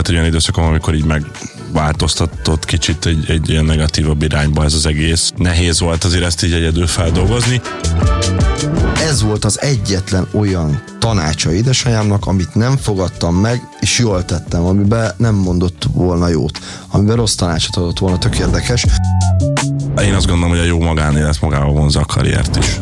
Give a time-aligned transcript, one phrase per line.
[0.00, 4.86] volt egy olyan időszakom, amikor így megváltoztatott kicsit egy, egy ilyen negatívabb irányba ez az
[4.86, 5.32] egész.
[5.36, 7.60] Nehéz volt azért ezt így egyedül feldolgozni.
[8.94, 15.12] Ez volt az egyetlen olyan tanácsa édesanyámnak, amit nem fogadtam meg, és jól tettem, amiben
[15.16, 16.58] nem mondott volna jót,
[16.88, 18.84] amiben rossz tanácsot adott volna, tök érdekes.
[20.02, 22.80] Én azt gondolom, hogy a jó magánélet magával vonza a karriert is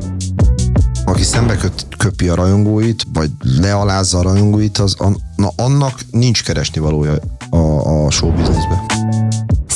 [1.08, 3.30] aki szembe köt, köpi a rajongóit, vagy
[3.60, 4.96] lealázza a rajongóit, az,
[5.36, 7.18] na, annak nincs keresni valója
[7.50, 8.86] a, a showbizniszbe.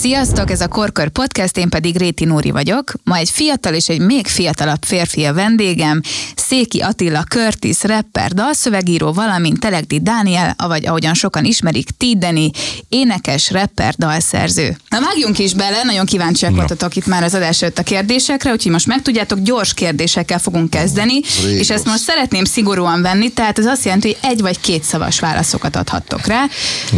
[0.03, 2.93] Sziasztok, ez a Korkor Podcast, én pedig Réti Nóri vagyok.
[3.05, 6.01] Ma egy fiatal és egy még fiatalabb férfi a vendégem,
[6.37, 12.51] Széki Attila Curtis, rapper, dalszövegíró, valamint Telegdi Dániel, vagy ahogyan sokan ismerik, Tideni,
[12.89, 14.77] énekes, rapper, dalszerző.
[14.89, 18.73] Na vágjunk is bele, nagyon kíváncsiak voltatok itt már az adás előtt a kérdésekre, úgyhogy
[18.73, 21.61] most megtudjátok, gyors kérdésekkel fogunk kezdeni, Régos.
[21.61, 25.21] és ezt most szeretném szigorúan venni, tehát ez azt jelenti, hogy egy vagy két szavas
[25.21, 26.45] válaszokat adhattok rá.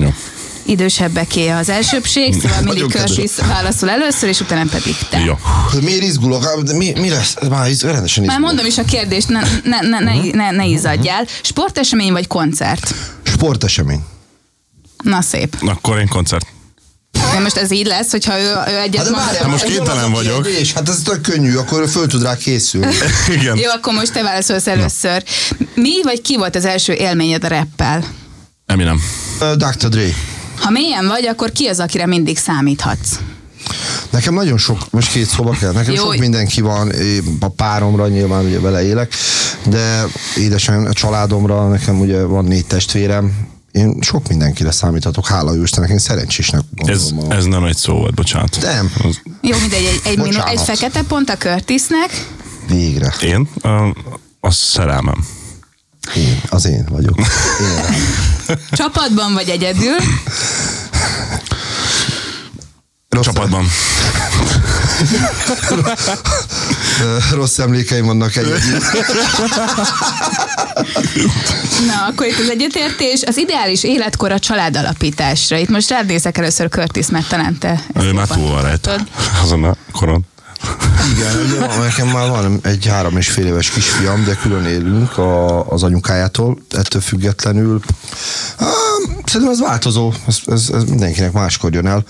[0.00, 0.14] Ja
[0.66, 5.18] idősebbeké az elsőbség, szóval mindig Curtis válaszol először, és utána pedig te.
[5.18, 5.38] Ja.
[5.80, 6.72] Miért izgulok?
[6.76, 7.36] Mi, mi lesz?
[7.48, 8.26] Már iz, rendesen izgulok.
[8.26, 10.36] Már mondom is a kérdést, ne, ne, ne, ne, mhm.
[10.36, 11.26] ne, ne izzadjál.
[11.42, 12.94] Sportesemény vagy koncert?
[13.22, 14.04] Sportesemény.
[15.02, 15.56] Na szép.
[15.60, 16.46] Akkor én koncert.
[17.32, 19.24] De most ez így lesz, hogyha ő, ő egyet hát mond.
[19.24, 20.46] Hát most képtelen vagyok.
[20.46, 22.94] És hát ez tök könnyű, akkor föl tud rá készülni.
[23.40, 23.56] Igen.
[23.56, 25.22] Jó, akkor most te válaszolsz először.
[25.74, 28.04] Mi vagy ki volt az első élményed a reppel?
[28.66, 29.00] Eminem.
[29.40, 29.88] Uh, Dr.
[29.88, 30.06] Dre.
[30.56, 33.18] Ha mélyen vagy, akkor ki az, akire mindig számíthatsz?
[34.10, 36.02] Nekem nagyon sok, most két szóba kell, nekem Jó.
[36.02, 36.92] sok mindenki van,
[37.40, 39.14] a páromra nyilván ugye vele élek,
[39.66, 40.04] de
[40.38, 45.98] édesen a családomra, nekem ugye van négy testvérem, én sok mindenkire számíthatok, hála Istennek, én
[45.98, 47.30] szerencsésnek gondolom.
[47.30, 48.58] Ez, ez nem egy szó volt, bocsánat.
[48.62, 48.92] Nem.
[49.02, 49.20] Az...
[49.40, 52.26] Jó, mindegy, egy, egy, minut, egy fekete pont a Curtisnek.
[52.68, 53.14] Végre.
[53.22, 53.48] Én?
[53.60, 53.94] A,
[54.40, 55.26] a szerelmem.
[56.14, 57.18] Én, az én vagyok.
[57.18, 57.26] Én
[58.70, 59.96] Csapatban vagy egyedül?
[63.08, 63.66] Rossz Csapatban.
[67.32, 68.78] Rossz emlékeim vannak egyedül.
[71.86, 73.22] Na, akkor itt az egyetértés.
[73.22, 75.56] Az ideális életkor a családalapításra.
[75.56, 77.82] Itt most rád nézek először Curtis, mert talán te...
[78.00, 78.96] Ő már túl van rajta.
[79.42, 80.26] Azon a koron.
[81.12, 85.70] Igen, ugye nekem már van egy három és fél éves kisfiam, de külön élünk a,
[85.70, 87.80] az anyukájától, ettől függetlenül.
[89.24, 92.04] Szerintem ez változó, ez, ez, ez mindenkinek máskor jön el.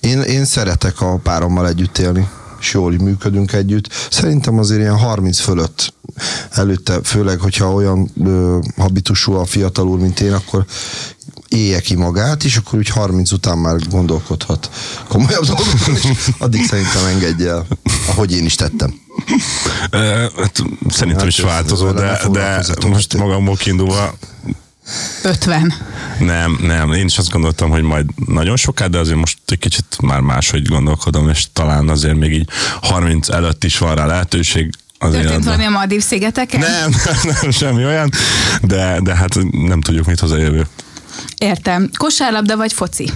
[0.00, 2.28] Én, én szeretek a párommal együtt élni
[2.60, 3.88] és jól működünk együtt.
[4.10, 5.94] Szerintem azért ilyen 30 fölött
[6.50, 10.64] előtte, főleg, hogyha olyan ö, habitusú a fiatal úr, mint én, akkor
[11.48, 14.70] élje ki magát, és akkor úgy 30 után már gondolkodhat
[15.08, 16.08] komolyabb dolgokon, és
[16.38, 17.66] addig szerintem engedje el,
[18.08, 19.00] ahogy én is tettem.
[19.90, 24.14] Hát, szerintem hát is változó, de, de most magamból kiindulva
[25.22, 25.74] 50.
[26.18, 29.84] Nem, nem, én is azt gondoltam, hogy majd nagyon soká, de azért most egy kicsit
[30.02, 32.48] már máshogy gondolkodom, és talán azért még így
[32.82, 36.60] 30 előtt is van rá lehetőség, az Történt valami a Maldív szigeteken?
[36.60, 38.10] Nem, nem, nem, semmi olyan,
[38.62, 40.66] de, de hát nem tudjuk, mit hoz a jövő.
[41.38, 41.90] Értem.
[41.96, 43.10] Kosárlabda vagy foci?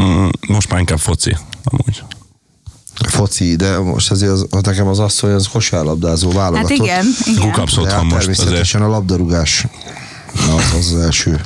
[0.00, 2.02] Mm, most már inkább foci, amúgy.
[3.08, 6.68] Foci, de most azért az, nekem az azt, hogy az kosárlabdázó válogatott.
[6.68, 7.40] Hát igen, igen.
[7.40, 8.16] Kukapsz otthon hát most.
[8.16, 8.94] Természetesen azért.
[8.94, 9.66] a labdarúgás
[10.34, 11.40] az, az az első.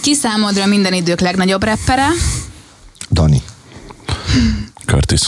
[0.00, 2.08] Ki számodra minden idők legnagyobb reppere?
[3.10, 3.42] Dani.
[4.86, 5.20] Curtis.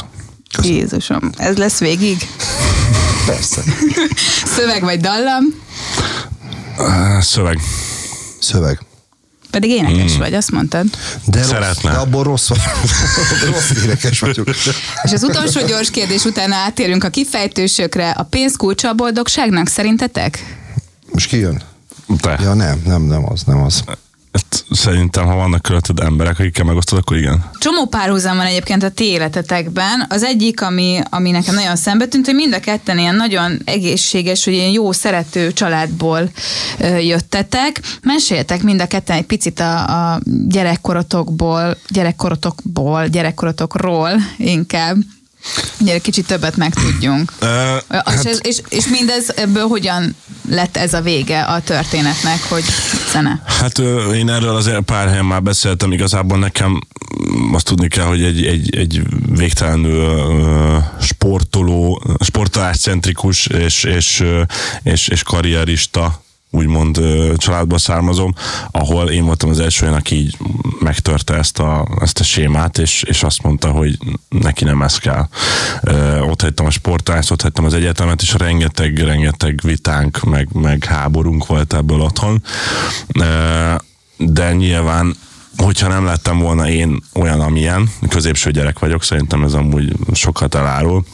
[0.57, 0.77] Köszönöm.
[0.77, 2.28] Jézusom, ez lesz végig?
[3.27, 3.63] Persze.
[4.57, 5.45] Szöveg vagy dallam?
[6.78, 7.61] Uh, szöveg.
[8.47, 8.79] Szöveg.
[9.51, 10.19] Pedig énekes mm.
[10.19, 10.87] vagy, azt mondtad.
[11.25, 12.59] De, rossz, de abból rossz vagy.
[13.53, 14.49] rossz énekes vagyok.
[15.03, 18.11] És az utolsó gyors kérdés után átérünk a kifejtősökre.
[18.11, 20.57] A pénz kulcsa a boldogságnak szerintetek?
[21.12, 21.62] Most ki jön?
[22.21, 22.39] Te.
[22.43, 23.84] Ja nem, nem, nem az, nem az.
[24.37, 27.51] Hát, szerintem, ha vannak körülötted emberek, akikkel megosztod, akkor igen.
[27.59, 30.07] Csomó párhuzam van egyébként a ti életetekben.
[30.09, 34.45] Az egyik, ami, ami nekem nagyon szembe tűnt, hogy mind a ketten ilyen nagyon egészséges,
[34.45, 36.31] hogy ilyen jó, szerető családból
[36.79, 37.81] ö, jöttetek.
[38.03, 44.97] Meséltek mind a ketten egy picit a, a gyerekkorotokból, gyerekkorotokból, gyerekkorotokról inkább.
[45.78, 47.33] Gyere, kicsit többet megtudjunk.
[47.41, 47.49] Uh,
[47.89, 48.25] hát...
[48.25, 50.16] és, és, és mindez ebből hogyan
[50.49, 52.65] lett ez a vége a történetnek, hogy
[53.16, 53.42] zene?
[53.45, 53.78] Hát
[54.15, 56.80] én erről azért pár helyen már beszéltem, igazából nekem
[57.53, 64.24] azt tudni kell, hogy egy, egy, egy végtelenül sportoló, sportoláscentrikus és, és,
[64.83, 67.01] és, és karrierista úgymond
[67.37, 68.34] családból származom,
[68.71, 70.37] ahol én voltam az első olyan, aki így
[70.81, 73.98] megtörte ezt a, ezt a sémát, és, és azt mondta, hogy
[74.28, 75.28] neki nem ez kell.
[76.21, 81.47] Ott hagytam a sportást, ott hagytam az egyetemet, és rengeteg, rengeteg vitánk, meg, meg háborunk
[81.47, 82.43] volt ebből otthon
[84.16, 85.16] de nyilván
[85.57, 91.04] hogyha nem lettem volna én olyan, amilyen, középső gyerek vagyok, szerintem ez amúgy sokat elárul,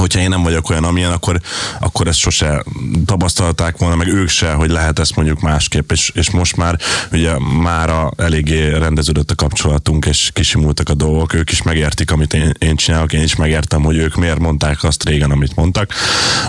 [0.00, 1.40] hogyha én nem vagyok olyan, amilyen, akkor,
[1.80, 2.64] akkor ezt sose
[3.06, 6.78] tapasztalták volna, meg ők se, hogy lehet ezt mondjuk másképp, és, és most már
[7.12, 12.52] ugye mára eléggé rendeződött a kapcsolatunk, és kisimultak a dolgok, ők is megértik, amit én,
[12.58, 15.94] én csinálok, én is megértem, hogy ők miért mondták azt régen, amit mondtak,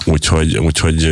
[0.05, 1.11] úgyhogy, úgyhogy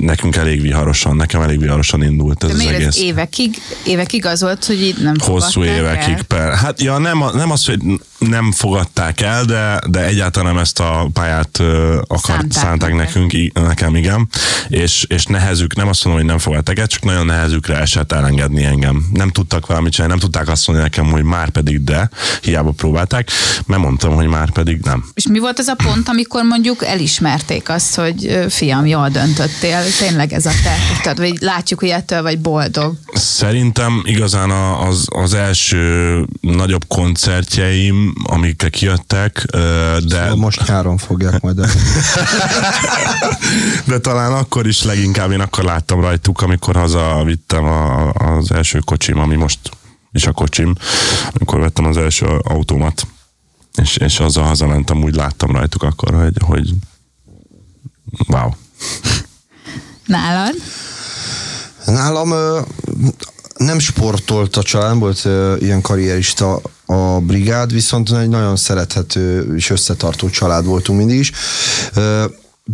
[0.00, 2.86] nekünk elég viharosan, nekem elég viharosan indult ez De az miért egész.
[2.86, 6.14] ez évekig, évekig az volt, hogy itt nem Hosszú évekig.
[6.14, 6.22] el?
[6.22, 6.54] Per.
[6.54, 7.80] Hát ja, nem, nem az, hogy
[8.28, 13.32] nem fogadták el, de, de egyáltalán nem ezt a pályát ö, akart, Szánták szánták, nekünk,
[13.32, 14.28] i- nekem igen,
[14.68, 18.64] és, és nehezük, nem azt mondom, hogy nem fogadták el, csak nagyon nehezükre esett elengedni
[18.64, 19.04] engem.
[19.12, 22.08] Nem tudtak valamit csinálni, nem tudták azt mondani nekem, hogy már pedig de,
[22.42, 23.28] hiába próbálták,
[23.66, 25.04] mert mondtam, hogy már pedig nem.
[25.14, 30.32] És mi volt az a pont, amikor mondjuk elismerték azt, hogy fiam, jól döntöttél, tényleg
[30.32, 32.94] ez a te utad, vagy látjuk, hogy ettől vagy boldog.
[33.22, 41.40] Szerintem igazán a- az, az első nagyobb koncertjeim, amikre kijöttek, de, Szóval most nyáron fogják
[41.40, 41.70] majd el.
[43.86, 49.18] de talán akkor is leginkább én akkor láttam rajtuk, amikor hazavittem a, az első kocsim,
[49.18, 49.58] ami most
[50.12, 50.74] is a kocsim,
[51.32, 53.06] amikor vettem az első autómat,
[53.82, 56.70] és, és azzal hazamentem, úgy láttam rajtuk akkor, hogy, hogy
[58.28, 58.50] wow.
[60.06, 60.54] Nálad?
[61.84, 62.34] Nálam
[63.56, 65.28] nem sportolt a család, volt
[65.60, 71.32] ilyen karrierista a brigád, viszont egy nagyon szerethető és összetartó család voltunk mindig is.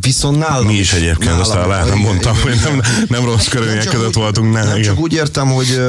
[0.00, 3.88] Viszont nálam Mi is egyébként, nálam- aztán lehet, nem mondtam, hogy nem, nem rossz körülmények
[3.88, 4.88] között voltunk, nem, nem igen.
[4.88, 5.81] csak úgy értem, hogy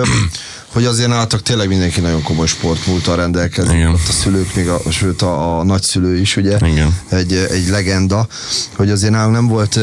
[0.74, 3.74] hogy azért nálatok tényleg mindenki nagyon komoly sportmúltal rendelkezik.
[3.74, 3.92] Igen.
[3.92, 6.58] Ott a szülők, még a, sőt a, a nagyszülő is, ugye?
[6.62, 7.00] Igen.
[7.10, 8.28] Egy, egy legenda,
[8.76, 9.80] hogy azért nálunk nem volt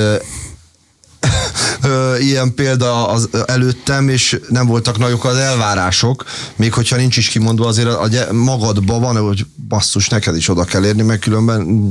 [2.21, 6.25] ilyen példa az előttem, és nem voltak nagyok az elvárások,
[6.57, 10.65] még hogyha nincs is kimondva, azért a, a magadban van, hogy basszus, neked is oda
[10.65, 11.91] kell érni, mert különben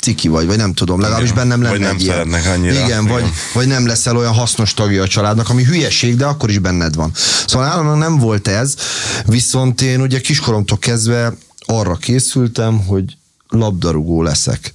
[0.00, 1.48] ciki vagy, vagy nem tudom, legalábbis Igen.
[1.48, 2.32] bennem lenne Vagy nem egy ilyen.
[2.32, 2.84] annyira.
[2.84, 3.32] Igen, vagy, Igen.
[3.54, 7.10] vagy nem leszel olyan hasznos tagja a családnak, ami hülyeség, de akkor is benned van.
[7.46, 8.74] Szóval nálam nem volt ez,
[9.26, 11.34] viszont én ugye kiskoromtól kezdve
[11.66, 13.16] arra készültem, hogy
[13.48, 14.72] labdarúgó leszek.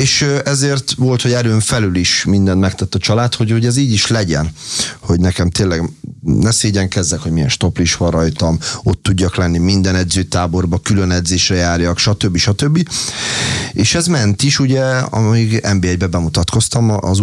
[0.00, 3.92] És ezért volt, hogy erőn felül is mindent megtett a család, hogy, hogy ez így
[3.92, 4.50] is legyen.
[4.98, 5.90] Hogy nekem tényleg
[6.22, 11.98] ne szégyenkezzek, hogy milyen stoplis van rajtam, ott tudjak lenni minden edzőtáborba, külön edzésre járjak,
[11.98, 12.36] stb.
[12.36, 12.88] stb.
[13.72, 17.20] És ez ment is, ugye, amíg NB1-be bemutatkoztam az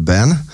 [0.00, 0.44] Újpestben,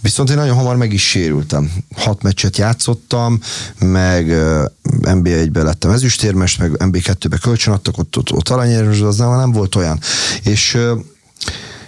[0.00, 1.72] Viszont én nagyon hamar meg is sérültem.
[1.96, 3.40] Hat meccset játszottam,
[3.78, 4.64] meg ö,
[5.02, 9.98] NB1-be lettem ezüstérmes, meg NB2-be kölcsönadtak, ott, ott, ott aranyérmes, az nem, nem volt olyan.
[10.42, 10.78] És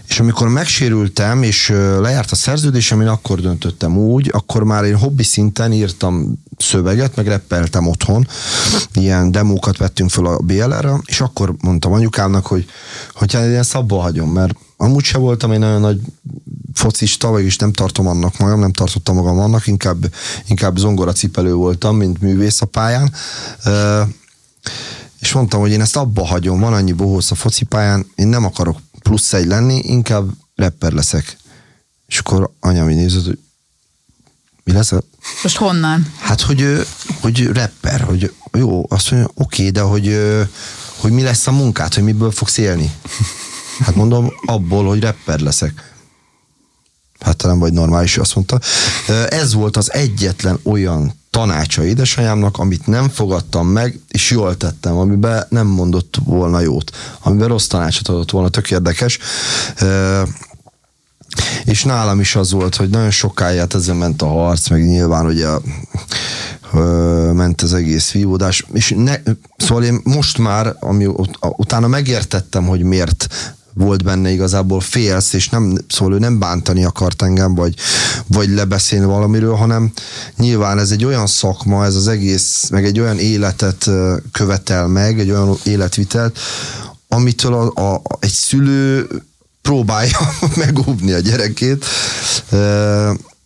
[0.08, 1.68] és amikor megsérültem, és
[2.00, 7.26] lejárt a szerződésem, én akkor döntöttem úgy, akkor már én hobbi szinten írtam szöveget, meg
[7.26, 8.28] reppeltem otthon,
[8.94, 12.66] ilyen demókat vettünk föl a BLR-re, és akkor mondtam anyukámnak, hogy,
[13.14, 16.00] hogy hát ilyen szabba hagyom, mert amúgy se voltam én nagyon nagy
[16.74, 20.14] focista, vagyis nem tartom annak magam, nem tartottam magam annak, inkább,
[20.46, 23.12] inkább zongora cipelő voltam, mint művész a pályán.
[25.20, 28.78] És mondtam, hogy én ezt abba hagyom, van annyi bohósz a focipályán, én nem akarok
[29.04, 31.36] plusz egy lenni, inkább rapper leszek.
[32.06, 33.38] És akkor anyám így nézett, hogy
[34.64, 34.92] mi lesz?
[35.42, 36.12] Most honnan?
[36.18, 36.86] Hát, hogy,
[37.20, 40.18] hogy rapper, hogy jó, azt mondja, oké, de hogy,
[40.96, 42.94] hogy mi lesz a munkát, hogy miből fogsz élni?
[43.84, 45.92] Hát mondom, abból, hogy rapper leszek.
[47.20, 48.60] Hát te nem vagy normális, azt mondta.
[49.28, 55.46] Ez volt az egyetlen olyan tanácsa édesanyámnak, amit nem fogadtam meg, és jól tettem, amiben
[55.48, 56.90] nem mondott volna jót,
[57.22, 59.18] amiben rossz tanácsot adott volna, tök érdekes.
[61.64, 65.48] És nálam is az volt, hogy nagyon sokáig hát ment a harc, meg nyilván ugye
[67.32, 69.14] ment az egész vívódás, és ne,
[69.56, 73.26] szóval én most már, ami ut- utána megértettem, hogy miért
[73.74, 77.74] volt benne igazából félsz, és nem, szóval ő nem bántani akart engem, vagy,
[78.26, 79.92] vagy lebeszélni valamiről, hanem
[80.36, 83.90] nyilván ez egy olyan szakma, ez az egész, meg egy olyan életet
[84.32, 86.38] követel meg, egy olyan életvitelt,
[87.08, 89.06] amitől a, a, egy szülő
[89.62, 90.18] próbálja
[90.64, 91.84] megóvni a gyerekét.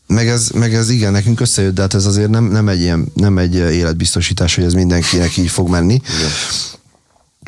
[0.07, 3.07] Meg ez, meg ez igen, nekünk összejött, de hát ez azért nem, nem, egy ilyen,
[3.15, 5.95] nem egy életbiztosítás, hogy ez mindenkinek így fog menni.
[5.95, 6.31] Igen.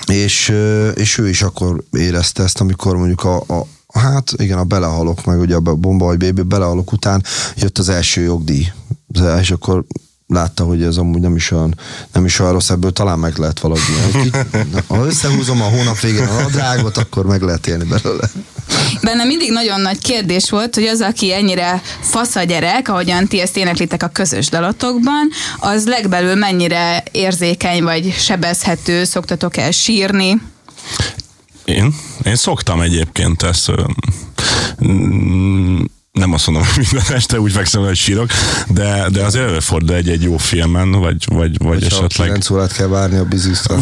[0.06, 0.48] És,
[0.94, 3.66] és ő is akkor érezte ezt, amikor mondjuk a, a
[3.98, 7.24] Hát igen, a belehalok, meg ugye a bomba vagy bébi belehalok után
[7.56, 8.72] jött az első jogdíj.
[9.40, 9.84] És akkor
[10.30, 11.74] látta, hogy ez amúgy nem is olyan,
[12.12, 13.80] nem is olyan rossz, ebből talán meg lehet valami.
[14.88, 18.30] Ha összehúzom a hónap végén a nadrágot, akkor meg lehet élni belőle.
[19.02, 23.40] Benne mindig nagyon nagy kérdés volt, hogy az, aki ennyire fasz a gyerek, ahogyan ti
[23.40, 30.42] ezt éneklitek a közös dalotokban, az legbelül mennyire érzékeny vagy sebezhető, szoktatok el sírni?
[31.64, 31.94] Én?
[32.24, 33.70] Én szoktam egyébként ezt.
[34.84, 35.80] mm,
[36.20, 38.30] Nem azt mondom, hogy minden este úgy fekszem, hogy sírok,
[38.68, 42.26] de, de azért előfordul egy-egy jó filmen, vagy, vagy, vagy Hogyha esetleg...
[42.26, 43.74] 9 órát kell várni a bizisztra,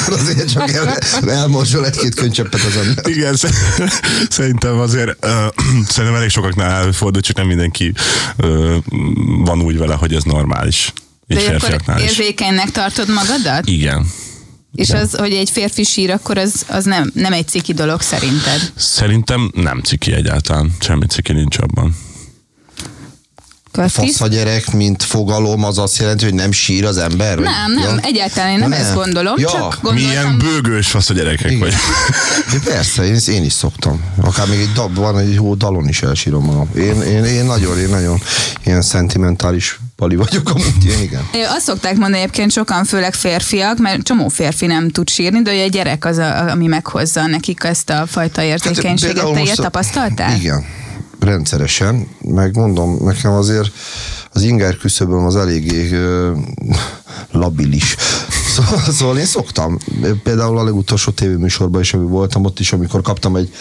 [0.00, 3.08] akkor azért csak el, elmorzsol egy-két könycseppet az ember.
[3.08, 3.54] Igen, sze-
[4.28, 5.30] szerintem azért uh,
[5.94, 7.92] szerintem elég sokaknál előfordul, csak nem mindenki
[8.36, 8.74] uh,
[9.44, 10.92] van úgy vele, hogy ez normális.
[11.26, 12.04] De akkor férfiaknál is.
[12.04, 13.68] érzékenynek tartod magadat?
[13.68, 14.06] Igen.
[14.76, 18.72] És az, hogy egy férfi sír, akkor az, az nem, nem egy ciki dolog szerinted?
[18.76, 20.76] Szerintem nem ciki egyáltalán.
[20.80, 21.96] Semmi ciki nincs abban.
[23.88, 27.36] Fasz a gyerek, mint fogalom, az azt jelenti, hogy nem sír az ember?
[27.36, 28.00] vagy- Nem, nem, Ja.
[28.02, 28.80] egyáltalán én nem, Nem.
[28.80, 30.38] ezt gondolom, Ja, csak Milyen gondoltam...
[30.62, 31.58] bőgős fasz a gyerekek Igen.
[31.58, 31.74] vagy.
[32.52, 34.00] Ja, persze, én, én is szoktam.
[34.20, 36.70] Akár még egy dab van, egy jó dalon is elsírom magam.
[36.76, 38.20] Én, én, én nagyon, én nagyon
[38.64, 41.22] ilyen szentimentális pali vagyok amúgy, én igen.
[41.48, 45.60] Azt szokták mondani egyébként sokan, főleg férfiak, mert csomó férfi nem tud sírni, de hogy
[45.60, 49.18] a gyerek az, a, ami meghozza nekik ezt a fajta érzékenységet.
[49.18, 50.36] Hát Te ilyet tapasztaltál?
[50.36, 50.64] Igen,
[51.20, 52.08] rendszeresen.
[52.20, 53.70] Megmondom, nekem azért
[54.32, 56.32] az inger küszöböm az eléggé ö,
[57.42, 57.96] labilis.
[58.56, 59.78] Szóval, szóval én szoktam.
[60.22, 63.54] Például a legutolsó tévéműsorban is, ami voltam, ott is, amikor kaptam egy,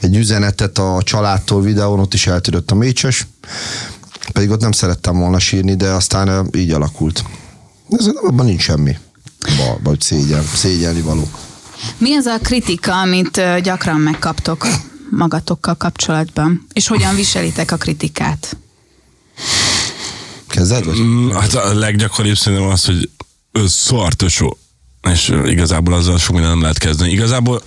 [0.00, 3.26] egy üzenetet a családtól videón, ott is eltűrött a mécses.
[4.32, 7.24] Pedig ott nem szerettem volna sírni, de aztán így alakult.
[7.90, 8.96] Ez, abban nincs semmi.
[9.56, 11.28] Bal, vagy szégyen, szégyelni való.
[11.98, 14.66] Mi az a kritika, amit gyakran megkaptok
[15.10, 16.66] magatokkal kapcsolatban?
[16.72, 18.56] És hogyan viselitek a kritikát?
[20.46, 20.84] Kezded?
[20.84, 20.98] Vagy?
[21.00, 23.10] Mm, Hát a leggyakoribb szerintem az, hogy
[23.66, 24.58] szartosó.
[25.08, 27.10] És igazából azzal sok minden nem lehet kezdeni.
[27.10, 27.62] Igazából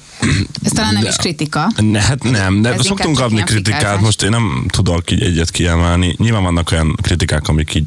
[0.63, 1.71] Ez talán nem De- is kritika.
[1.77, 4.01] Ne, hát nem, de Ez szoktunk kapni kritikát, fikázás.
[4.01, 6.15] most én nem tudok így egyet kiemelni.
[6.17, 7.85] Nyilván vannak olyan kritikák, amik így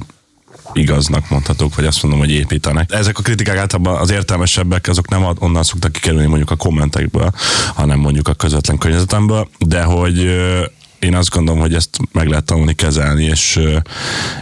[0.72, 2.92] igaznak mondhatók, vagy azt mondom, hogy építenek.
[2.92, 7.32] Ezek a kritikák általában az értelmesebbek, azok nem onnan szoktak kikerülni mondjuk a kommentekből,
[7.74, 10.18] hanem mondjuk a közvetlen környezetemből, de hogy
[10.98, 13.60] én azt gondolom, hogy ezt meg lehet tanulni kezelni, és,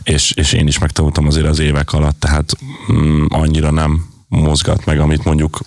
[0.02, 2.56] és, és én is megtanultam azért az évek alatt, tehát
[2.92, 5.61] mm, annyira nem mozgat meg, amit mondjuk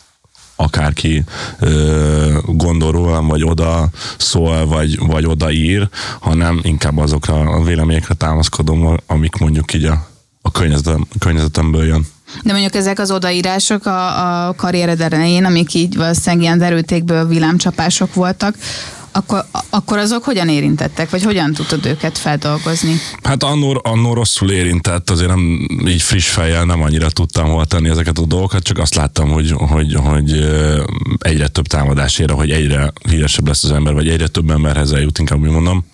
[0.56, 1.24] akárki
[1.60, 8.14] ö, gondol rólam, vagy oda szól, vagy, vagy oda ír, hanem inkább azokra a véleményekre
[8.14, 10.08] támaszkodom, amik mondjuk így a,
[10.42, 12.08] a környezetem, környezetemből jön.
[12.44, 18.14] De mondjuk ezek az odaírások a, a karriered elején, amik így valószínűleg ilyen derültékből villámcsapások
[18.14, 18.56] voltak,
[19.12, 22.96] akkor, akkor azok hogyan érintettek, vagy hogyan tudtad őket feldolgozni?
[23.24, 27.90] Hát annó, annó rosszul érintett, azért nem így friss fejjel nem annyira tudtam hol tenni
[27.90, 30.32] ezeket a dolgokat, csak azt láttam, hogy, hogy, hogy
[31.18, 35.20] egyre több támadás ér, hogy egyre híresebb lesz az ember, vagy egyre több emberhez eljut,
[35.20, 35.86] inkább úgy mondom.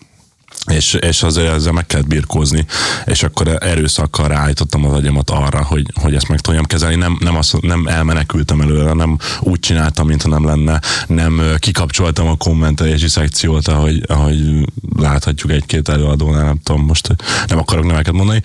[0.67, 2.65] És, és azért ezzel meg kellett birkózni,
[3.05, 6.95] és akkor erőszakkal ráállítottam az agyamat arra, hogy, hogy ezt meg tudjam kezelni.
[6.95, 12.35] Nem, nem, azt, nem elmenekültem előre, nem úgy csináltam, mintha nem lenne, nem kikapcsoltam a
[12.35, 17.15] kommentelési szekciót, ahogy, ahogy láthatjuk egy-két előadónál, nem tudom, most
[17.47, 18.41] nem akarok neveket mondani.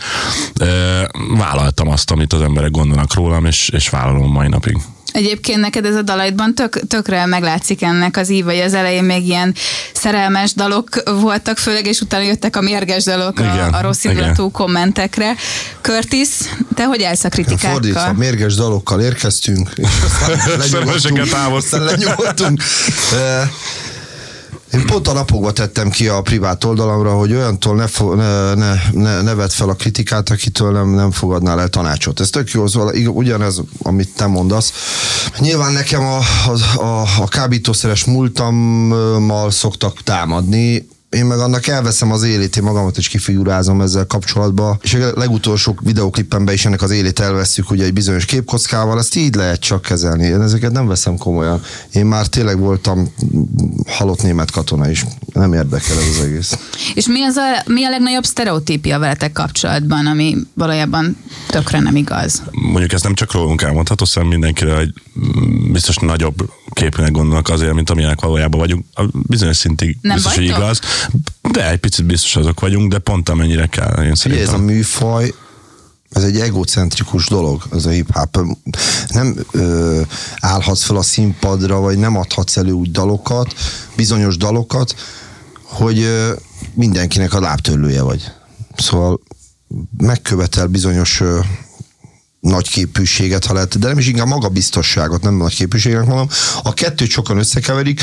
[1.37, 4.77] Vállaltam azt, amit az emberek gondolnak rólam, és, és vállalom mai napig.
[5.13, 9.27] Egyébként neked ez a dalaidban tök, tökre meglátszik ennek az ív, vagy az elején még
[9.27, 9.55] ilyen
[9.93, 10.89] szerelmes dalok
[11.21, 15.35] voltak, főleg, és utána jöttek a mérges dalok Igen, a, a rossz indulatú kommentekre.
[15.81, 16.29] Curtis,
[16.75, 18.13] te hogy állsz a Fordítva, kritikákkal?
[18.13, 21.19] mérges dalokkal érkeztünk, és aztán lenyugodtunk.
[21.55, 22.63] Aztán lenyugodtunk.
[24.73, 28.75] Én pont a napokban tettem ki a privát oldalamra, hogy olyantól ne, fo- ne, ne,
[28.93, 32.21] ne, ne vedd fel a kritikát, akitől nem, nem fogadnál el tanácsot.
[32.21, 34.73] Ez tök jó, szóval ig- ugyanez, amit te mondasz.
[35.39, 36.19] Nyilván nekem a,
[36.77, 42.97] a, a, a kábítószeres múltammal szoktak támadni, én meg annak elveszem az élét, én magamat
[42.99, 44.79] is kifigurázom ezzel kapcsolatban.
[44.83, 49.35] És a legutolsó videoklipemben is ennek az élét elveszük, ugye egy bizonyos képkockával, ezt így
[49.35, 50.25] lehet csak kezelni.
[50.25, 51.63] Én ezeket nem veszem komolyan.
[51.93, 53.13] Én már tényleg voltam
[53.87, 55.05] halott német katona is.
[55.33, 56.59] Nem érdekel ez az egész.
[56.95, 61.17] És mi, az a, mi a legnagyobb sztereotípia veletek kapcsolatban, ami valójában
[61.49, 62.43] tökre nem igaz?
[62.53, 67.75] mondjuk ez nem csak rólunk elmondható, szóval mindenkire, hogy mm, biztos nagyobb képűnek gondolnak azért,
[67.75, 68.85] mint amilyenek valójában vagyunk.
[68.95, 70.81] A bizonyos szintig Nem biztos, hogy igaz.
[71.53, 74.55] De egy picit biztos azok vagyunk, de pont amennyire kell, én Ugye ez szerintem.
[74.55, 75.35] a műfaj,
[76.11, 78.39] ez egy egocentrikus dolog, ez a hip-hop.
[79.09, 80.01] Nem ö,
[80.41, 83.55] állhatsz fel a színpadra, vagy nem adhatsz elő úgy dalokat,
[83.97, 84.95] bizonyos dalokat,
[85.63, 86.33] hogy ö,
[86.75, 88.33] mindenkinek a lábtörlője vagy.
[88.77, 89.21] Szóval
[89.97, 91.39] megkövetel bizonyos ö,
[92.41, 96.29] nagy képűséget, ha lehet, de nem is inkább magabiztosságot, nem nagy képűséget mondom.
[96.63, 98.03] A kettőt sokan összekeverik,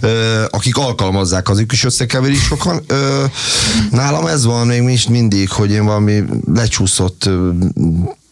[0.00, 2.82] ö, akik alkalmazzák, azok is összekeverik sokan.
[2.86, 3.24] Ö,
[3.90, 7.50] nálam ez van még mindig, hogy én valami lecsúszott ö,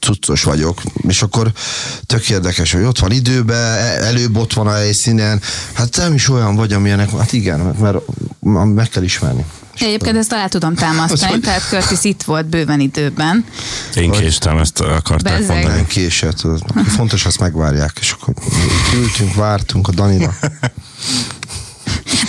[0.01, 1.53] cuccos vagyok, és akkor
[2.07, 5.41] tök érdekes, hogy ott van időben, e- előbb ott van a helyszínen,
[5.73, 7.99] hát nem is olyan vagy, amilyenek, hát igen, mert
[8.65, 9.45] meg kell ismerni.
[9.81, 13.45] Egyébként ezt alá tudom támasztani, tehát Curtis itt volt bőven időben.
[13.95, 15.63] Én késtem, ezt akarták Bezzeg.
[15.63, 15.87] mondani.
[15.87, 16.43] Késett,
[16.89, 18.35] fontos, azt megvárják, és akkor
[18.95, 20.35] ültünk, vártunk a Danira.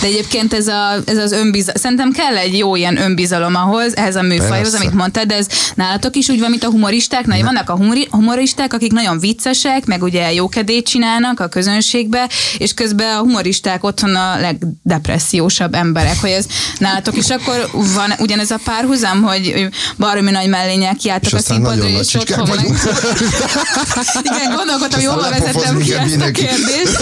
[0.01, 4.15] De egyébként ez, a, ez az önbizalom, szerintem kell egy jó ilyen önbizalom ahhoz, ehhez
[4.15, 4.77] a műfajhoz, Persze.
[4.77, 8.08] amit mondtad, de ez nálatok is úgy van, mint a humoristák, Na, vannak a humori,
[8.12, 14.15] humoristák, akik nagyon viccesek, meg ugye jókedét csinálnak a közönségbe, és közben a humoristák otthon
[14.15, 16.46] a legdepressziósabb emberek, hogy ez
[16.77, 22.13] nálatok is akkor van ugyanez a párhuzam, hogy baromi nagy mellények kiálltak a színpadra, és
[22.13, 22.48] meg...
[22.48, 22.77] vagyunk.
[24.22, 27.00] Igen, gondolkodtam, jól vezettem ki ezt a kérdést.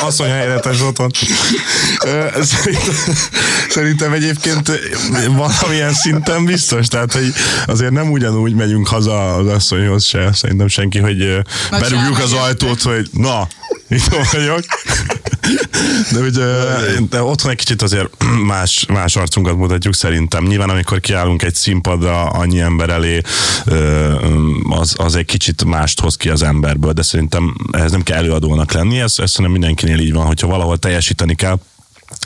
[0.00, 1.10] Asszony helyretes otthon.
[2.42, 3.14] Szerintem,
[3.68, 4.80] szerintem egyébként
[5.36, 7.32] valamilyen szinten biztos, tehát hogy
[7.66, 11.38] azért nem ugyanúgy megyünk haza az asszonyhoz se, szerintem senki, hogy ö,
[11.70, 13.48] Vagy berúgjuk az ajtót, hogy na,
[13.94, 14.64] itt vagyok.
[16.12, 16.44] De ugye
[17.10, 20.44] de otthon egy kicsit azért más, más arcunkat mutatjuk szerintem.
[20.44, 23.20] Nyilván amikor kiállunk egy színpadra annyi ember elé,
[23.64, 24.12] ö,
[24.68, 28.72] az, az egy kicsit mást hoz ki az emberből, de szerintem ehhez nem kell előadónak
[28.72, 31.58] lenni, ez, ez szerintem mindenkinél így van, hogyha valahol teljesíteni kell,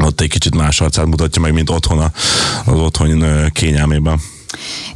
[0.03, 2.13] ott egy kicsit más arcát mutatja meg, mint otthon
[2.65, 4.21] az otthon kényelmében.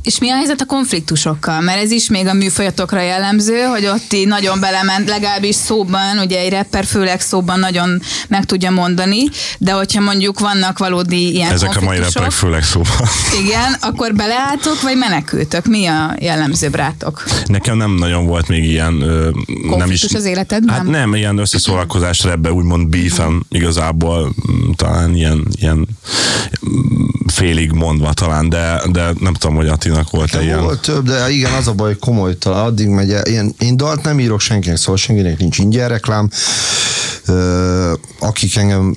[0.03, 1.61] És mi a helyzet a konfliktusokkal?
[1.61, 6.39] Mert ez is még a műfajatokra jellemző, hogy ott így nagyon belement, legalábbis szóban, ugye
[6.39, 9.25] egy rapper főleg szóban nagyon meg tudja mondani,
[9.59, 13.09] de hogyha mondjuk vannak valódi ilyen Ezek a mai rapperek főleg szóval.
[13.45, 15.67] igen, akkor beleálltok, vagy menekültök?
[15.67, 17.25] Mi a jellemzőbb rátok?
[17.47, 19.01] Nekem nem nagyon volt még ilyen...
[19.01, 20.75] Ö, nem is, Konfliktus az életedben?
[20.75, 28.13] Hát nem, ilyen összeszólalkozás ebbe úgymond beefen igazából mm, talán ilyen, ilyen mm, félig mondva
[28.13, 30.63] talán, de, de nem tudom, hogy Attinak volt-e ilyen.
[30.63, 33.27] Volt több, de igen, az a baj, komoly talán addig megy el.
[33.27, 36.31] Ilyen, én dalt nem írok senkinek, szóval senkinek nincs ingyen reklám.
[38.19, 38.97] Akik engem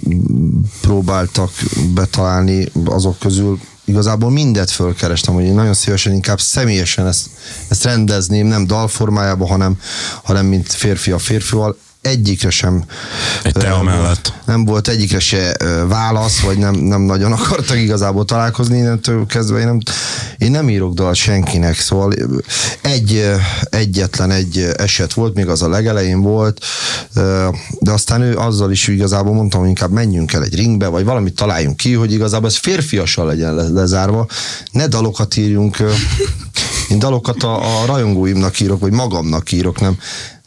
[0.82, 1.52] próbáltak
[1.94, 7.26] betalálni, azok közül igazából mindet fölkerestem, hogy én nagyon szívesen inkább személyesen ezt,
[7.68, 9.80] ezt rendezném, nem dalformájában, hanem,
[10.24, 11.78] hanem mint férfi a férfival.
[12.02, 12.84] Egyikre sem
[13.44, 14.34] Egy te ö, amellett.
[14.46, 15.56] nem volt egyikre se
[15.88, 19.80] válasz, vagy nem, nem nagyon akartak igazából találkozni, innentől kezdve én nem,
[20.38, 22.14] én nem írok dalt senkinek, szóval
[22.82, 23.32] egy,
[23.70, 26.66] egyetlen egy eset volt, még az a legelején volt,
[27.80, 31.36] de aztán ő azzal is igazából mondtam, hogy inkább menjünk el egy ringbe, vagy valamit
[31.36, 34.28] találjunk ki, hogy igazából ez férfiasan legyen le, lezárva,
[34.72, 35.78] ne dalokat írjunk,
[36.90, 39.98] én dalokat a, a rajongóimnak írok, vagy magamnak írok, nem,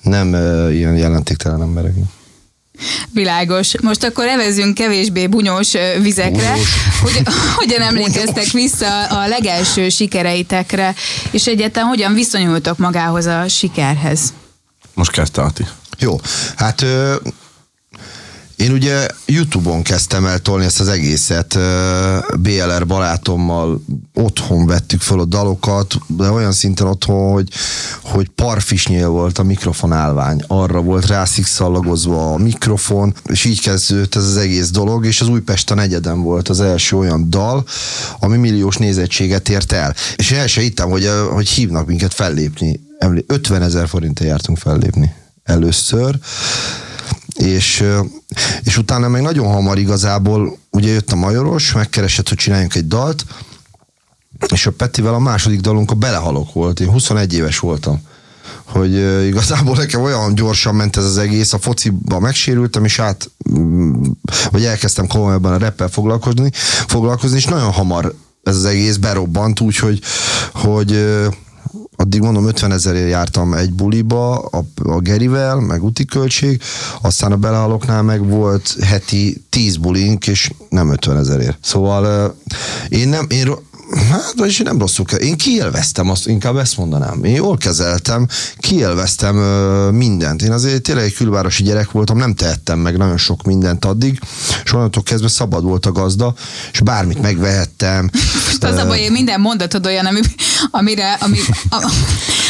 [0.02, 0.28] nem
[0.72, 2.17] ilyen jelentéktelen embereknek.
[3.10, 3.80] Világos.
[3.80, 6.50] Most akkor evezünk kevésbé bunyós vizekre.
[6.50, 6.68] Bunyós.
[7.02, 7.22] Hogy,
[7.60, 10.94] hogyan emlékeztek vissza a legelső sikereitekre,
[11.30, 14.32] és egyáltalán hogyan viszonyultok magához a sikerhez?
[14.94, 15.66] Most kezdte Ati.
[15.98, 16.20] Jó,
[16.56, 16.84] hát
[18.58, 21.58] én ugye Youtube-on kezdtem el tolni ezt az egészet,
[22.38, 23.82] BLR barátommal
[24.14, 27.48] otthon vettük fel a dalokat, de olyan szinten otthon, hogy,
[28.02, 34.24] hogy parfisnyél volt a mikrofon állvány, arra volt rászikszallagozva a mikrofon, és így kezdődött ez
[34.24, 37.64] az egész dolog, és az Újpest a negyeden volt az első olyan dal,
[38.20, 39.94] ami milliós nézettséget ért el.
[40.16, 42.80] És el se hittem, hogy, hogy hívnak minket fellépni.
[42.98, 46.18] Emlé- 50 ezer forintért jártunk fellépni először,
[47.38, 47.84] és,
[48.62, 53.24] és utána meg nagyon hamar igazából, ugye jött a Majoros, megkeresett, hogy csináljunk egy dalt,
[54.52, 58.00] és a Petivel a második dalunk a Belehalok volt, én 21 éves voltam
[58.64, 63.92] hogy igazából nekem olyan gyorsan ment ez az egész, a fociba megsérültem, és át, mm,
[64.50, 66.50] vagy elkezdtem komolyabban a reppel foglalkozni,
[66.86, 70.00] foglalkozni, és nagyon hamar ez az egész berobbant, úgyhogy
[70.52, 71.26] hogy ö,
[72.00, 76.62] addig mondom 50 ezerért jártam egy buliba a, a Gerivel, meg úti költség,
[77.02, 81.58] aztán a belehaloknál meg volt heti 10 bulink, és nem 50 ezerért.
[81.60, 82.34] Szóval
[82.88, 83.52] én nem, én
[84.10, 87.24] Hát, vagyis én nem rosszul ke- Én kielveztem azt, inkább ezt mondanám.
[87.24, 88.26] Én jól kezeltem,
[88.58, 90.42] kielveztem ö, mindent.
[90.42, 94.20] Én azért tényleg egy külvárosi gyerek voltam, nem tehettem meg nagyon sok mindent addig,
[94.64, 96.34] és onnantól kezdve szabad volt a gazda,
[96.72, 98.10] és bármit megvehettem.
[98.46, 100.20] Most az a baj, hogy minden mondatod olyan, ami,
[100.70, 101.38] amire, ami,
[101.70, 101.90] a,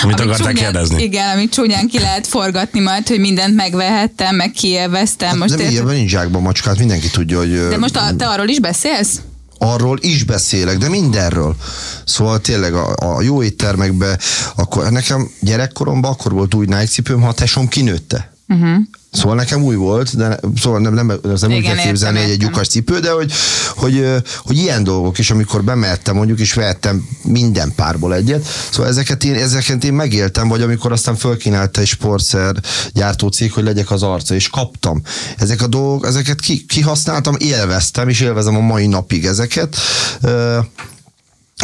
[0.02, 1.02] Amit akartál csúnyán- kérdezni.
[1.02, 5.38] Igen, amit csúnyán ki lehet forgatni majd, hogy mindent megvehettem, meg kielveztem.
[5.38, 7.68] Most de ilyen nincs zsákban macskát, mindenki tudja, hogy...
[7.68, 9.20] De most a, te arról is beszélsz?
[9.58, 11.56] Arról is beszélek, de mindenről.
[12.04, 14.18] Szóval tényleg a, a jó éttermekbe,
[14.56, 18.32] akkor nekem gyerekkoromban akkor volt új Nike cipőm, ha a tesom kinőtte.
[18.48, 18.76] Uh-huh.
[19.10, 22.42] Szóval nekem új volt, de szóval nem, nem, ez nem úgy kell képzelni, hogy egy
[22.42, 23.32] lyukas cipő, de hogy,
[23.76, 29.24] hogy, hogy, ilyen dolgok is, amikor bemertem mondjuk, és vettem minden párból egyet, szóval ezeket
[29.24, 32.56] én, ezeket én megéltem, vagy amikor aztán fölkínálta egy sportszer
[32.92, 35.02] gyártócég, hogy legyek az arca, és kaptam.
[35.36, 39.76] Ezek a dolgok, ezeket ki, kihasználtam, élveztem, és élvezem a mai napig ezeket.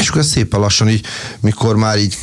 [0.00, 1.04] És akkor szépen lassan így,
[1.40, 2.16] mikor már így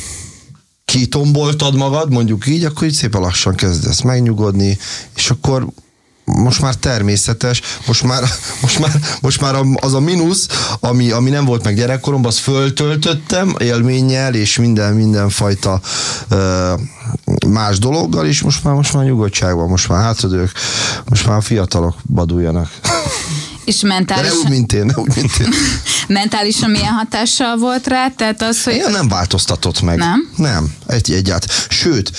[0.92, 4.78] kitomboltad magad, mondjuk így, akkor így szépen lassan kezdesz megnyugodni,
[5.22, 5.66] és akkor
[6.24, 8.22] most már természetes, most már,
[8.62, 10.46] most már, most már az a mínusz,
[10.80, 15.80] ami, ami nem volt meg gyerekkoromban, azt föltöltöttem élménnyel, és minden, mindenfajta
[16.30, 16.38] uh,
[17.48, 20.52] más dologgal, és most már, most már nyugodtságban, most már hátradők,
[21.08, 22.70] most már a fiatalok baduljanak.
[23.64, 24.30] És mentálisan...
[24.30, 25.48] De ne úgy, mint én, ne úgy, mint én.
[26.08, 28.08] mentálisan milyen hatással volt rá?
[28.08, 28.74] Tehát az, hogy...
[28.74, 29.98] Én nem változtatott meg.
[29.98, 30.30] Nem?
[30.36, 31.56] Nem, egy, egyáltalán.
[31.68, 32.12] Sőt,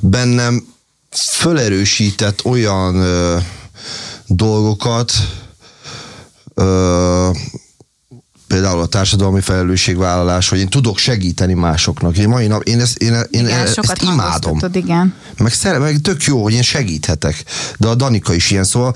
[0.00, 0.73] bennem
[1.14, 3.38] fölerősített olyan ö,
[4.26, 5.12] dolgokat,
[6.54, 7.30] ö,
[8.54, 12.16] például a társadalmi felelősségvállalás, hogy én tudok segíteni másoknak.
[12.16, 14.58] Én mai nap, én ezt, én, én igen, ezt imádom.
[14.72, 15.14] Igen.
[15.38, 17.44] Meg, szere, meg tök jó, hogy én segíthetek.
[17.78, 18.94] De a Danika is ilyen, szóval,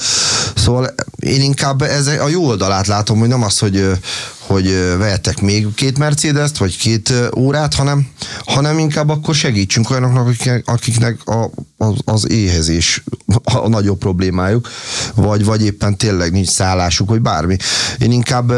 [0.55, 3.91] szóval én inkább ez a jó oldalát látom, hogy nem az, hogy,
[4.39, 4.67] hogy
[4.99, 8.07] vehetek még két Mercedes-t, vagy két órát, hanem,
[8.45, 13.03] hanem inkább akkor segítsünk olyanoknak, akiknek, akiknek a, az, az éhezés
[13.45, 14.69] a nagyobb problémájuk,
[15.15, 17.57] vagy, vagy éppen tényleg nincs szállásuk, vagy bármi.
[17.99, 18.53] Én inkább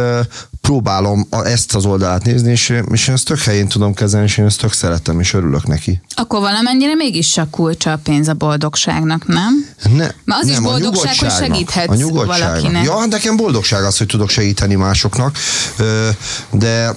[0.70, 4.44] próbálom ezt az oldalát nézni, és, és én ezt tök helyén tudom kezelni, és én
[4.44, 6.00] ezt tök szeretem, és örülök neki.
[6.14, 9.66] Akkor valamennyire mégis a kulcsa a pénz a boldogságnak, nem?
[9.82, 12.84] Ne, Mert az nem, is boldogság, hogy segíthetsz a valakinek.
[12.84, 15.36] Ja, nekem boldogság az, hogy tudok segíteni másoknak,
[16.50, 16.96] de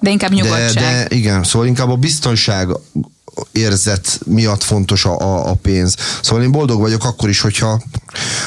[0.00, 0.72] de inkább nyugodtság.
[0.74, 2.68] De, de igen, szóval inkább a biztonság
[3.52, 5.96] érzet miatt fontos a, a, a pénz.
[6.22, 7.82] Szóval én boldog vagyok akkor is, hogyha,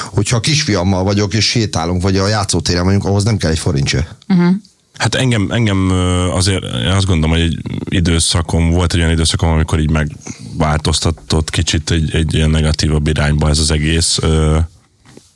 [0.05, 4.07] hogyha kisfiammal vagyok, és sétálunk, vagy a játszótéren vagyunk, ahhoz nem kell egy forint se.
[4.27, 4.55] Uh-huh.
[4.97, 5.89] Hát engem, engem
[6.33, 11.91] azért én azt gondolom, hogy egy időszakom, volt egy olyan időszakom, amikor így megváltoztatott kicsit
[11.91, 14.19] egy, egy ilyen negatívabb irányba ez az egész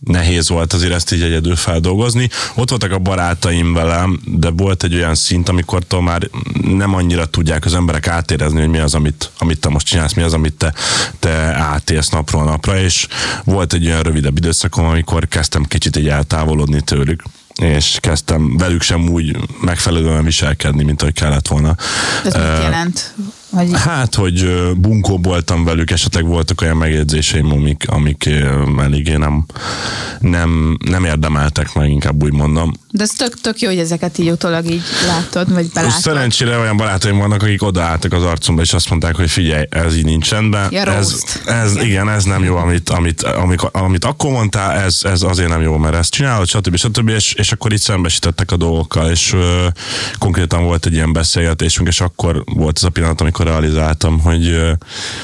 [0.05, 2.29] nehéz volt azért ezt így egyedül feldolgozni.
[2.55, 6.29] Ott voltak a barátaim velem, de volt egy olyan szint, amikor már
[6.61, 10.21] nem annyira tudják az emberek átérezni, hogy mi az, amit, amit te most csinálsz, mi
[10.21, 10.73] az, amit te,
[11.19, 13.07] te átélsz napról napra, és
[13.43, 17.23] volt egy olyan rövidebb időszakom, amikor kezdtem kicsit így eltávolodni tőlük
[17.61, 21.75] és kezdtem velük sem úgy megfelelően viselkedni, mint ahogy kellett volna.
[22.25, 23.13] Ez uh, mit jelent?
[23.55, 23.69] Vagy...
[23.73, 28.29] Hát, hogy bunkó voltam velük, esetleg voltak olyan megjegyzéseim, amik, amik
[28.77, 29.45] eléggé nem,
[30.19, 32.73] nem, nem érdemeltek meg, inkább úgy mondom.
[32.91, 35.99] De ez tök, tök jó, hogy ezeket így utólag így látod, vagy belátod.
[36.01, 40.05] Szerencsére olyan barátaim vannak, akik odaálltak az arcomba, és azt mondták, hogy figyelj, ez így
[40.05, 40.71] nincs rendben.
[40.71, 42.09] Ja, ez, ez, igen.
[42.09, 45.95] ez nem jó, amit, amit, amit, amit akkor mondtál, ez, ez azért nem jó, mert
[45.95, 46.75] ezt csinálod, stb.
[46.75, 47.09] stb.
[47.09, 49.41] És, és akkor itt szembesítettek a dolgokkal, és uh,
[50.19, 54.61] konkrétan volt egy ilyen beszélgetésünk, és akkor volt ez a pillanat, amikor realizáltam, hogy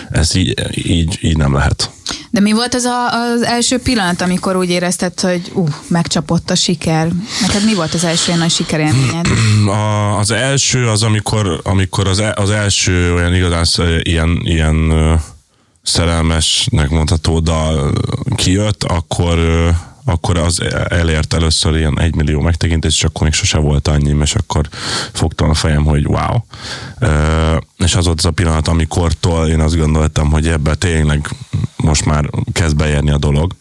[0.10, 0.54] ez így,
[0.90, 1.90] így, így nem lehet.
[2.30, 6.56] De mi volt az a, az első pillanat, amikor úgy érezted, hogy uh, megcsapott a
[6.56, 7.08] siker?
[7.42, 9.28] Neked mi volt az első ilyen nagy sikerélményed?
[9.68, 13.66] A, az első az, amikor, amikor az, el, az első olyan igazán
[14.02, 14.92] ilyen, ilyen
[15.84, 17.94] szerelmesnek mondható dal
[18.36, 19.38] kijött, akkor
[20.12, 24.36] akkor az elért először ilyen egy millió megtekintés, és akkor még sose volt annyi, és
[24.36, 24.68] akkor
[25.12, 26.38] fogtam a fejem, hogy wow.
[27.78, 31.30] És az volt az a pillanat, amikortól én azt gondoltam, hogy ebbe tényleg
[31.76, 33.56] most már kezd beérni a dolog.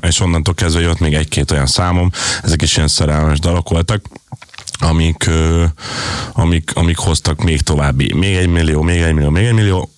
[0.00, 2.10] És onnantól kezdve jött még egy-két olyan számom,
[2.42, 4.02] ezek is ilyen szerelmes dalok voltak,
[4.78, 5.30] amik,
[6.32, 9.90] amik, amik hoztak még további, még egy millió, még egy millió, még egy millió,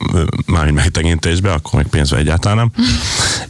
[0.47, 2.87] mármint megtekintésbe, akkor még pénzbe egyáltalán nem.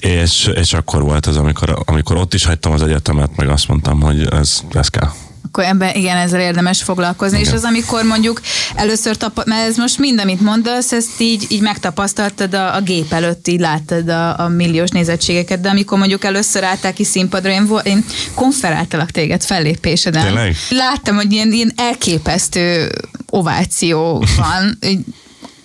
[0.22, 4.00] és, és akkor volt az, amikor, amikor ott is hagytam az egyetemet, meg azt mondtam,
[4.00, 5.10] hogy ez, ez kell
[5.44, 7.38] akkor ebben igen, ezzel érdemes foglalkozni.
[7.38, 7.50] Igen.
[7.50, 8.40] És az, amikor mondjuk
[8.74, 13.12] először tapa, mert ez most mind, amit mondasz, ezt így, így megtapasztaltad a, a gép
[13.12, 17.68] előtt, így láttad a, a milliós nézettségeket, de amikor mondjuk először álltál ki színpadra, én,
[17.82, 20.24] én konferáltalak téged fellépéseden.
[20.24, 20.56] Tényleg?
[20.68, 22.90] Láttam, hogy ilyen, ilyen elképesztő
[23.30, 24.78] ováció van,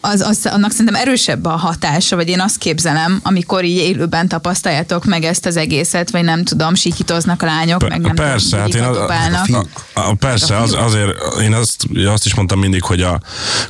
[0.08, 5.06] az, az, annak szerintem erősebb a hatása, vagy én azt képzelem, amikor így élőben tapasztaljátok
[5.06, 8.60] meg ezt az egészet, vagy nem tudom, sikítoznak a lányok, P- meg nem Persze, tudom,
[8.62, 11.10] hát én az, a, a, a, persze, az, azért
[11.41, 13.22] én azt, azt is mondtam mindig, hogy a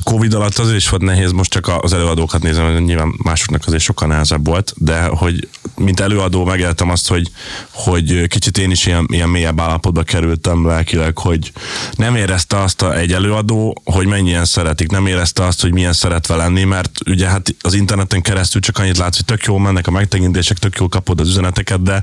[0.02, 4.08] Covid alatt azért is volt nehéz, most csak az előadókat nézem, nyilván másoknak azért sokkal
[4.08, 7.30] nehezebb volt, de hogy mint előadó megéltem azt, hogy,
[7.70, 11.52] hogy kicsit én is ilyen, ilyen mélyebb állapotba kerültem lelkileg, hogy
[11.92, 15.92] nem érezte azt a, egy előadó, hogy mennyien szeretik, nem érezte azt, hogy milyen
[16.28, 19.86] szeretve lenni, mert ugye hát az interneten keresztül csak annyit látsz, hogy tök jó mennek
[19.86, 22.02] a megtekintések, tök jól kapod az üzeneteket, de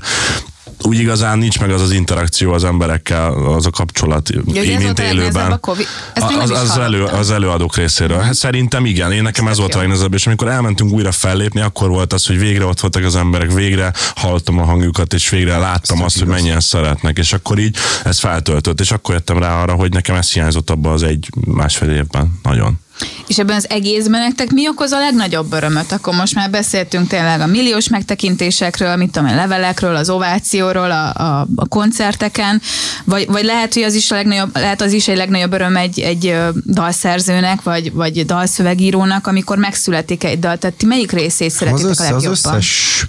[0.82, 4.98] úgy igazán nincs meg az az interakció az emberekkel, az a kapcsolat, Ja, ez mint
[4.98, 5.52] élőben.
[5.52, 5.86] a Covid.
[6.14, 8.18] Ezt Az, az, elő, az előadók részéről.
[8.18, 11.88] Hát szerintem igen, én nekem ez volt a legnehezebb, és amikor elmentünk újra fellépni, akkor
[11.88, 16.02] volt az, hogy végre ott voltak az emberek, végre hallottam a hangjukat, és végre láttam
[16.02, 19.92] azt, hogy mennyien szeretnek, és akkor így ez feltöltött, és akkor jöttem rá arra, hogy
[19.92, 22.38] nekem ez hiányzott abban az egy másfél évben.
[22.42, 22.78] Nagyon.
[23.26, 25.92] És ebben az egészben nektek mi okoz a legnagyobb örömöt?
[25.92, 31.12] Akkor most már beszéltünk tényleg a milliós megtekintésekről, mit tudom, én, levelekről, az ovációról, a,
[31.14, 32.62] a, a koncerteken,
[33.04, 36.00] vagy, vagy lehet, hogy az is, a legnagyobb, lehet az is egy legnagyobb öröm egy,
[36.00, 40.58] egy dalszerzőnek, vagy, vagy dalszövegírónak, amikor megszületik egy dal.
[40.58, 42.54] Tehát ti melyik részét Az, szeretitek a össze, az legjobban?
[42.54, 43.06] összes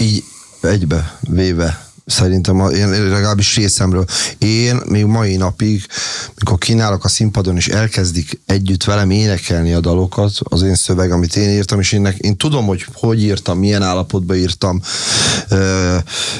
[0.00, 0.24] így
[0.60, 4.04] egybe véve szerintem, én legalábbis részemről.
[4.38, 5.86] Én még mai napig,
[6.34, 11.36] mikor kínálok a színpadon, és elkezdik együtt velem énekelni a dalokat, az én szöveg, amit
[11.36, 14.82] én írtam, és én, én tudom, hogy hogy írtam, milyen állapotban írtam,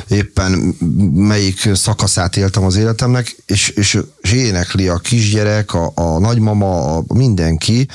[0.09, 0.53] éppen
[1.15, 7.05] melyik szakaszát éltem az életemnek, és, és, és énekli a kisgyerek, a, a nagymama, a
[7.15, 7.89] mindenki,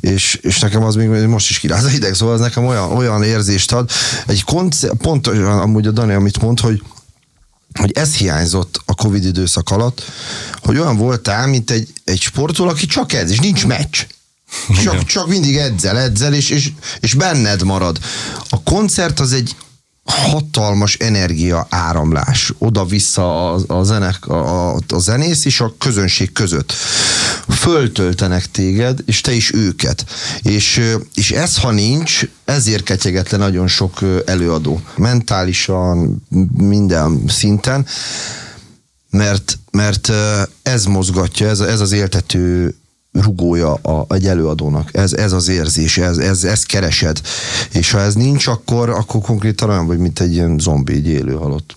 [0.00, 3.22] és, és nekem az még most is kiráz a hideg, szóval ez nekem olyan, olyan
[3.22, 3.90] érzést ad.
[4.26, 6.82] Egy koncert, pont amúgy a Dani, amit mond, hogy
[7.78, 10.02] hogy ez hiányzott a Covid időszak alatt,
[10.62, 14.06] hogy olyan voltál, mint egy, egy sportoló, aki csak edz, és nincs meccs.
[14.82, 17.98] Csak, csak mindig edzel, edzel, és, és, és benned marad.
[18.48, 19.56] A koncert az egy
[20.04, 26.72] hatalmas energia áramlás oda-vissza a, a, zenek, a, a, a zenész és a közönség között.
[27.60, 30.04] Föltöltenek téged, és te is őket.
[30.42, 30.80] És,
[31.14, 34.80] és ez, ha nincs, ezért ketyeget le nagyon sok előadó.
[34.96, 36.22] Mentálisan,
[36.56, 37.86] minden szinten,
[39.10, 40.12] mert, mert
[40.62, 42.74] ez mozgatja, ez, ez az éltető
[43.12, 44.88] rugója a, egy előadónak.
[44.92, 47.20] Ez, ez az érzés, ez, ez, ez keresed.
[47.72, 51.34] És ha ez nincs, akkor, akkor konkrétan olyan vagy, mint egy ilyen zombi, egy élő
[51.34, 51.72] halott.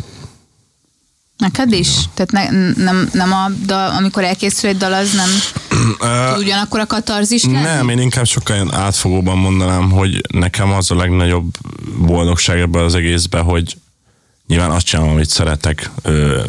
[1.38, 1.90] Neked is?
[2.14, 5.30] Tehát ne, nem, nem a dal, amikor elkészül egy dal, az nem
[6.34, 7.62] tud ugyanakkor a katarzis lenni?
[7.62, 11.46] Nem, én inkább sokkal ilyen átfogóban mondanám, hogy nekem az a legnagyobb
[11.98, 13.78] boldogság ebben az egészben, hogy
[14.48, 16.42] nyilván azt csinálom, amit szeretek, ö,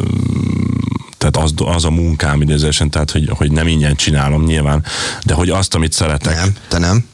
[1.17, 4.83] tehát az, az a munkám idézésen, tehát hogy, hogy nem ingyen csinálom nyilván,
[5.23, 6.35] de hogy azt, amit szeretek.
[6.35, 7.05] Nem, te nem.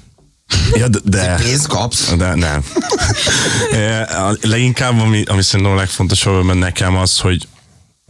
[0.73, 2.13] Ja, de, de, Pénzt kapsz.
[2.13, 2.63] de nem.
[4.41, 7.47] Leginkább, ami, ami szerintem a legfontosabb mert nekem az, hogy,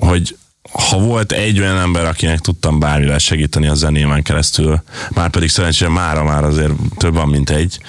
[0.01, 0.35] hogy
[0.71, 5.89] ha volt egy olyan ember, akinek tudtam bármivel segíteni a zenémen keresztül, már pedig szerencsére
[5.89, 7.79] mára már azért több van, mint egy,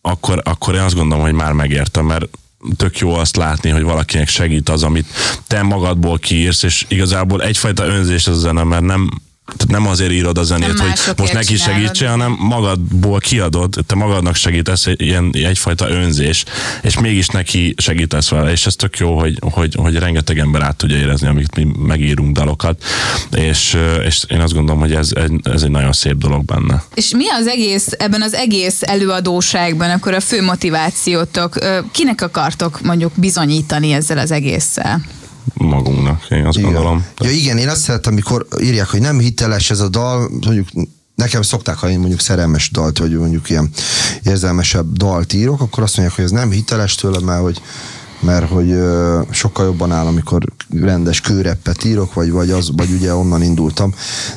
[0.00, 2.28] akkor, akkor én azt gondolom, hogy már megértem, mert
[2.76, 5.06] tök jó azt látni, hogy valakinek segít az, amit
[5.46, 9.10] te magadból kiírsz, és igazából egyfajta önzés az a zene, mert nem
[9.56, 11.74] tehát nem azért írod a zenét, Nem hogy most neki csinálod.
[11.80, 16.44] segítsél, hanem magadból kiadod, te magadnak segítesz, egy- ilyen egyfajta önzés,
[16.82, 20.76] és mégis neki segítesz vele, és ez tök jó, hogy, hogy, hogy rengeteg ember át
[20.76, 22.84] tudja érezni, amit mi megírunk dalokat,
[23.36, 25.10] és, és én azt gondolom, hogy ez,
[25.42, 26.82] ez egy nagyon szép dolog benne.
[26.94, 31.56] És mi az egész, ebben az egész előadóságban akkor a fő motivációtok?
[31.56, 35.00] Ö, Kinek akartok mondjuk bizonyítani ezzel az egésszel?
[35.54, 36.72] Magunknak, én azt Igen.
[36.72, 37.04] gondolom.
[37.18, 40.68] Ja igen, én azt szeretem, amikor írják, hogy nem hiteles ez a dal, mondjuk
[41.14, 43.70] nekem szokták, ha én mondjuk szerelmes dalt, vagy mondjuk ilyen
[44.22, 47.62] érzelmesebb dalt írok, akkor azt mondják, hogy ez nem hiteles tőlem, mert hogy
[48.20, 53.14] mert hogy ö, sokkal jobban áll, amikor rendes kőreppet írok, vagy, vagy, az, vagy ugye
[53.14, 53.94] onnan indultam.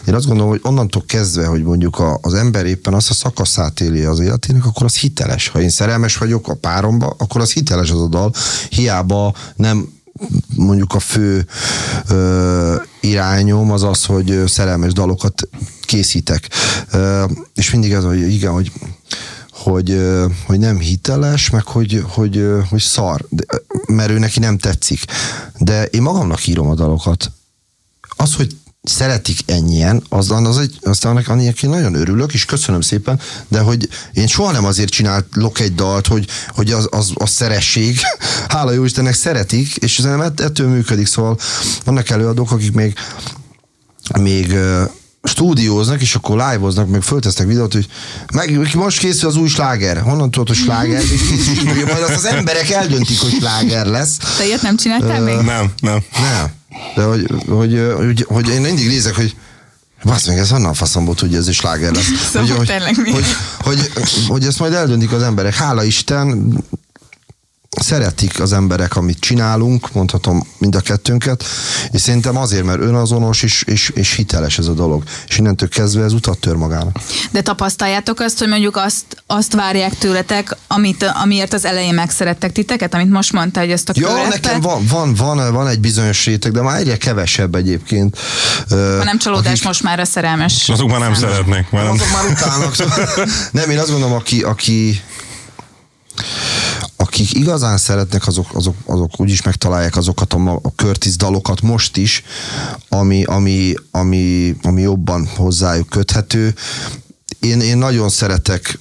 [0.08, 3.80] Én azt gondolom, hogy onnantól kezdve, hogy mondjuk a, az ember éppen azt a szakaszát
[3.80, 5.48] éli az életének, akkor az hiteles.
[5.48, 8.34] Ha én szerelmes vagyok a páromba, akkor az hiteles az a dal.
[8.70, 9.97] Hiába nem
[10.56, 11.46] mondjuk a fő
[12.10, 15.50] ö, irányom az az, hogy szerelmes dalokat
[15.82, 16.50] készítek.
[16.92, 18.72] Ö, és mindig ez, hogy igen, hogy
[19.52, 20.02] hogy,
[20.46, 23.44] hogy nem hiteles, meg hogy, hogy, hogy szar, de,
[23.88, 25.06] mert ő neki nem tetszik.
[25.58, 27.32] De én magamnak írom a dalokat.
[28.16, 32.82] Az, hogy szeretik ennyien, az, az egy, aztán annak annak én nagyon örülök, és köszönöm
[32.82, 37.30] szépen, de hogy én soha nem azért csinálok egy dalt, hogy, hogy az, az, az
[37.30, 38.00] szeresség.
[38.48, 41.38] Hála jó Istennek szeretik, és ez ett, ettől működik, szóval
[41.86, 42.94] vannak előadók, akik még
[44.20, 44.56] még
[45.24, 47.88] stúdióznak, és akkor live-oznak, meg föltesznek videót, hogy
[48.34, 50.02] meg, most készül az új sláger.
[50.02, 51.04] Honnan tudod, hogy sláger?
[51.86, 54.18] Majd azt az emberek eldöntik, hogy sláger lesz.
[54.38, 55.36] Te ilyet nem csináltál még?
[55.36, 56.04] Nem, nem.
[56.12, 56.57] Nem.
[56.96, 59.36] De hogy, hogy, hogy, hogy én mindig nézek, hogy
[60.04, 62.06] Basz meg, ez honnan faszomból tudja, ez is sláger lesz.
[62.32, 63.26] Szóval hogy, hogy, hogy,
[63.60, 63.80] hogy,
[64.28, 65.56] hogy, ezt majd eldöntik az emberek.
[65.56, 66.58] Hála Isten,
[67.80, 71.44] szeretik az emberek, amit csinálunk, mondhatom mind a kettőnket,
[71.92, 75.04] és szerintem azért, mert önazonos és, és, és hiteles ez a dolog.
[75.28, 76.98] És innentől kezdve ez utat tör magának.
[77.32, 82.94] De tapasztaljátok azt, hogy mondjuk azt, azt várják tőletek, amit, amiért az elején megszerettek titeket,
[82.94, 86.26] amit most mondta, hogy ezt a Ja, körepet, nekem van, van, van, van egy bizonyos
[86.26, 88.18] réteg, de már egyre kevesebb egyébként.
[88.70, 90.70] Ha nem csalódás, akik- most már a szerelmes.
[90.70, 91.72] Azok már nem szeretnek.
[91.72, 91.94] Már nem.
[91.94, 92.76] Azok már utálnak.
[93.52, 95.02] nem, én azt gondolom, aki, aki
[97.18, 102.24] akik igazán szeretnek, azok, azok, azok úgyis megtalálják azokat a, a Curtis dalokat most is,
[102.90, 106.56] ami, ami, ami, ami jobban hozzájuk köthető.
[107.40, 108.80] Én, én nagyon szeretek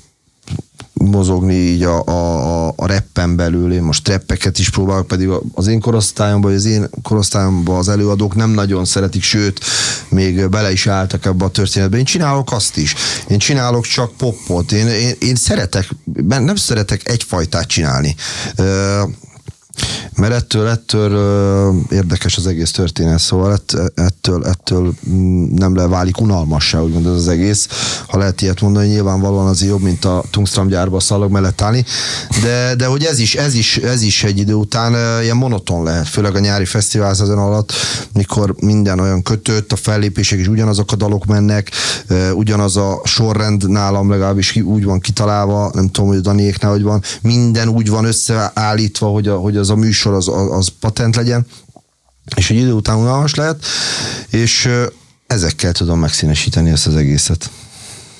[1.05, 5.81] mozogni így a, a, a, reppen belül, én most reppeket is próbálok, pedig az én
[5.81, 9.61] korosztályomban, vagy az én korosztályomban az előadók nem nagyon szeretik, sőt,
[10.09, 11.99] még bele is álltak ebbe a történetbe.
[11.99, 12.95] Én csinálok azt is.
[13.29, 14.73] Én csinálok csak popot.
[14.73, 15.89] Én, én, én szeretek,
[16.29, 18.15] nem szeretek egyfajtát csinálni.
[20.17, 21.13] Mert ettől, ettől
[21.91, 27.13] érdekes az egész történet, szóval ett, ettől, ettől mm, nem le válik unalmassá, úgymond ez
[27.13, 27.69] az egész.
[28.09, 31.85] Ha lehet ilyet mondani, nyilvánvalóan azért jobb, mint a tungstram gyárba a szalag mellett állni,
[32.43, 36.09] de, de hogy ez is, ez is, ez is egy idő után ilyen monoton lehet,
[36.09, 37.73] főleg a nyári fesztivál szezon alatt,
[38.13, 41.71] mikor minden olyan kötött, a fellépések is ugyanazok a dalok mennek,
[42.33, 47.03] ugyanaz a sorrend nálam legalábbis úgy van kitalálva, nem tudom, hogy a Daniéknál hogy van,
[47.23, 51.47] minden úgy van összeállítva, hogy, a, hogy az a műsor az, az, az patent legyen,
[52.37, 53.65] és egy idő után unalmas lehet,
[54.31, 54.69] és
[55.27, 57.51] ezekkel tudom megszínesíteni ezt az egészet.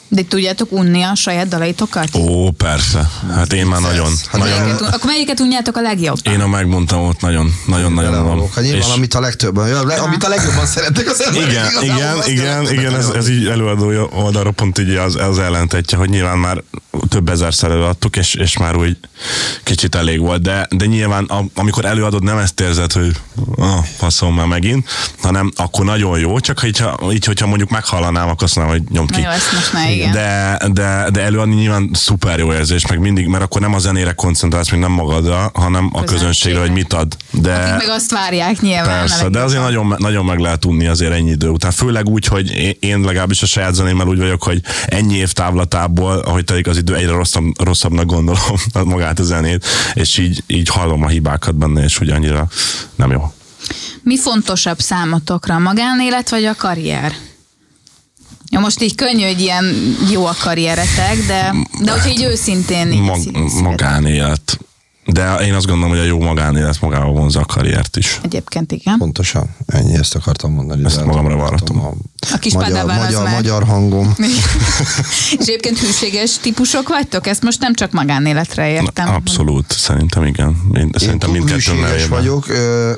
[0.09, 2.15] De tudjátok unni a saját dalaitokat?
[2.15, 3.11] Ó, persze.
[3.35, 6.33] Hát én már nagyon, Hát nagyon, Melyiket, un- akkor melyiket unjátok a legjobban?
[6.33, 8.49] én a megmondtam ott nagyon, nagyon, nagyon van.
[8.55, 11.51] Hát nyilván, amit a legtöbben, ja, amit a legjobban szeretnek az emberek.
[11.51, 16.09] Igen, igen, igen, igen, ez, ez így előadója oldalra pont így az, az ellentetje, hogy
[16.09, 16.63] nyilván már
[17.09, 18.97] több ezerszer előadtuk, és, és már úgy
[19.63, 23.17] kicsit elég volt, de, de nyilván a, amikor előadod, nem ezt érzed, hogy
[23.57, 24.89] ah, faszom már megint,
[25.23, 28.85] hanem akkor nagyon jó, csak így, ha, így hogyha mondjuk meghallanám, akkor azt mondom, hogy
[28.91, 29.23] nyomd Na ki.
[29.23, 30.13] jó, ezt most igen.
[30.13, 34.13] De, de, de előadni nyilván szuper jó érzés, meg mindig, mert akkor nem a zenére
[34.13, 36.61] koncentrálsz, még nem magadra, hanem a Közönségre.
[36.61, 37.17] hogy mit ad.
[37.31, 38.99] De, Akik meg azt várják nyilván.
[38.99, 41.71] Persze, de azért nagyon, nagyon meg lehet unni azért ennyi idő után.
[41.71, 46.19] Főleg úgy, hogy én- én legalábbis a saját zenémmel úgy vagyok, hogy ennyi év távlatából,
[46.19, 48.41] ahogy telik az idő, egyre rosszabb, rosszabbnak gondolom
[48.85, 52.47] magát a zenét, és így, így hallom a hibákat benne, és úgy annyira
[52.95, 53.33] nem jó.
[54.03, 57.13] Mi fontosabb számotokra, a magánélet vagy a karrier?
[58.51, 63.01] Ja, most így könnyű, hogy ilyen jó a karrieretek, de, de hogyha így őszintén így
[63.01, 63.19] Mag,
[63.63, 64.59] magánélet.
[65.07, 68.21] De én azt gondolom, hogy a jó magánélet magával vonza a karriert is.
[68.23, 68.99] Egyébként igen.
[68.99, 70.85] Pontosan, ennyi ezt akartam mondani.
[70.85, 72.03] Ezt de magamra elmondtam vallottam.
[72.33, 74.15] A kis magyar, magyar, már- magyar hangom.
[75.39, 77.27] És egyébként hűséges típusok vagytok?
[77.27, 79.09] Ezt most nem csak magánéletre értem.
[79.09, 80.57] Abszolút, szerintem igen.
[80.75, 82.09] Én, szerintem mindkettőnk hűséges nevében.
[82.09, 82.49] vagyok.
[82.49, 82.93] Ö,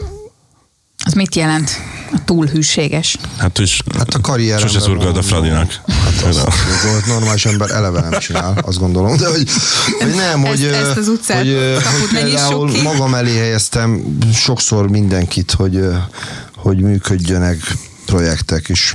[1.09, 1.71] Az mit jelent?
[2.13, 3.19] A túl hűséges.
[3.37, 5.81] Hát, és Hát a karrieremben Sose szurkolt a Fradinak.
[5.87, 9.17] Hát azt, az normális ember eleve nem csinál, azt gondolom.
[9.17, 9.49] De hogy,
[9.99, 15.51] hogy nem, Ezt- hogy, ezt az utcát, hogy nyissuk például magam elé helyeztem sokszor mindenkit,
[15.51, 15.81] hogy,
[16.57, 17.57] hogy működjönek
[18.07, 18.95] projektek, és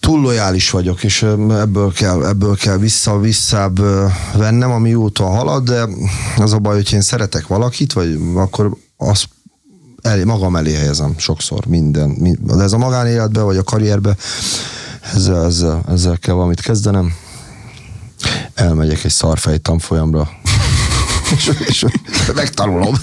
[0.00, 3.78] túl lojális vagyok, és ebből kell, ebből kell vissza, visszább
[4.34, 5.88] vennem, ami úton halad, de
[6.36, 9.28] az a baj, hogy én szeretek valakit, vagy akkor azt
[10.06, 14.16] elé, magam elé helyezem sokszor minden, mind, de ez a magánéletben, vagy a karrierben,
[15.14, 17.14] ezzel, ezzel, ezzel kell valamit kezdenem.
[18.54, 20.28] Elmegyek egy szarfej tanfolyamra,
[21.34, 21.84] és, és
[22.34, 22.94] megtanulom.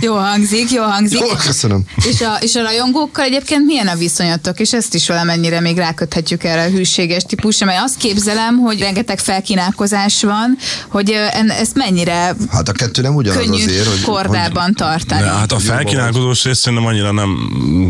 [0.00, 1.18] Jó hangzik, jó hangzik.
[1.18, 1.84] Jó, köszönöm.
[1.96, 6.44] És a, és a rajongókkal egyébként milyen a viszonyatok, és ezt is valamennyire még ráköthetjük
[6.44, 10.56] erre a hűséges típusra, mert azt képzelem, hogy rengeteg felkínálkozás van,
[10.88, 11.10] hogy
[11.48, 15.20] ezt mennyire Hát a kettő nem ugyanaz könnyű azért, hogy, kordában tartani.
[15.20, 17.36] De hát a felkínálkozós rész szerintem annyira nem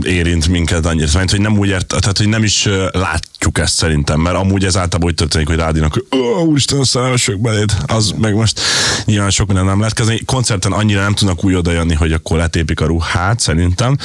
[0.04, 1.08] érint minket annyira.
[1.14, 4.76] Mert hogy nem úgy ért, tehát hogy nem is látjuk ezt szerintem, mert amúgy ez
[4.76, 8.60] általában úgy történik, hogy rádinak, hogy ó, úristen, a szerelmesök beléd, az meg most
[9.04, 10.20] nyilván sok minden nem lehet kezdeni.
[10.24, 13.96] Koncerten annyira nem tudnak úgy odajönni, hogy akkor letépik a ruhát, szerintem,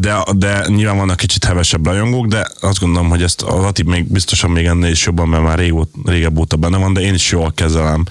[0.00, 4.12] de, de nyilván vannak kicsit hevesebb rajongók, de azt gondolom, hogy ezt a Lati még
[4.12, 7.30] biztosan még ennél is jobban, mert már régó, régebb óta benne van, de én is
[7.30, 8.04] jól kezelem,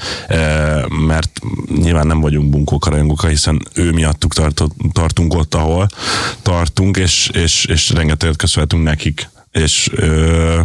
[1.08, 1.40] mert
[1.76, 4.34] nyilván nem vagyunk bunkók a rajongók, hiszen ő miattuk
[4.92, 5.88] tartunk ott, ahol
[6.42, 10.60] tartunk, és, és, és rengeteget köszönhetünk nekik és ö,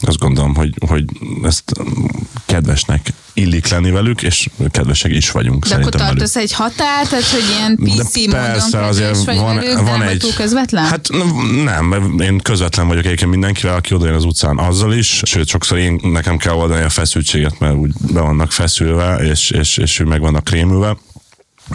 [0.00, 1.04] azt gondolom, hogy, hogy
[1.42, 1.72] ezt
[2.46, 6.18] kedvesnek illik lenni velük, és kedvesek is vagyunk De akkor szerintem velük.
[6.18, 9.74] tartasz egy határt, tehát hogy ilyen De PC módon persze, kedves azért vagy van, velük,
[9.74, 10.34] de van egy...
[10.36, 10.84] közvetlen?
[10.84, 11.08] Hát
[11.64, 16.00] nem, én közvetlen vagyok egyébként mindenkivel, aki odajön az utcán azzal is, sőt, sokszor én
[16.02, 20.44] nekem kell oldani a feszültséget, mert úgy be vannak feszülve, és, és, és meg vannak
[20.44, 20.96] krémülve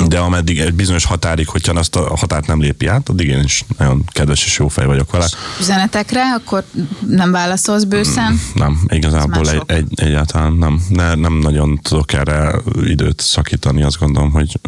[0.07, 3.65] de ameddig egy bizonyos határig, hogyha azt a határt nem lépi át, addig én is
[3.77, 5.29] nagyon kedves és jó fej vagyok vele.
[5.59, 6.63] Üzenetekre, akkor
[7.07, 8.41] nem válaszolsz bőszen?
[8.53, 10.85] Nem, igazából egy, egy, egyáltalán nem.
[10.89, 14.59] Ne, nem nagyon tudok erre időt szakítani, azt gondolom, hogy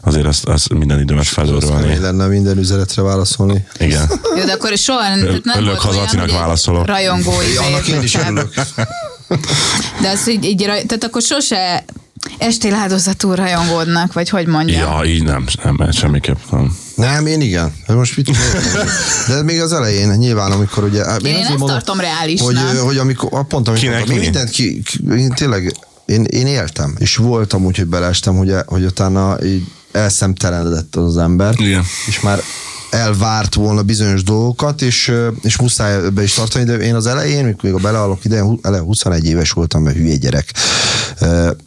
[0.00, 1.98] azért ezt, ezt minden időmet felőrölni.
[1.98, 3.64] lenne minden üzenetre válaszolni.
[3.78, 4.10] Igen.
[4.36, 5.18] Jó, de akkor soha nem
[5.54, 6.86] Örülök, volt ha az olyan, Attinak hogy egy válaszolok.
[6.86, 8.54] Rajongói Annak én is örülök.
[10.02, 11.84] De az így, így, tehát akkor sose
[12.40, 14.80] estél áldozatú rajongódnak, vagy hogy mondjam.
[14.80, 16.76] Ja, így nem, nem, semmiképp nem.
[16.94, 17.74] Nem, én igen.
[17.86, 18.30] De most mit
[19.28, 21.04] De még az elején, nyilván, amikor ugye...
[21.04, 22.68] hát Én azért ezt tartom reálisnak.
[22.68, 24.24] Hogy, hogy amikor, pont amikor Kinek mondtam, én mi?
[24.24, 25.76] mindent ki, ki, én tényleg,
[26.06, 29.62] én, én éltem, és voltam úgy, hogy beleestem, hogy, hogy utána így
[29.92, 31.84] elszemtelenedett az, az ember, Igen.
[32.06, 32.42] és már
[32.90, 35.12] elvárt volna bizonyos dolgokat, és,
[35.42, 38.82] és muszáj be is tartani, de én az elején, mikor még a beleállok ide, eleve
[38.82, 40.54] 21 éves voltam, mert hülye gyerek,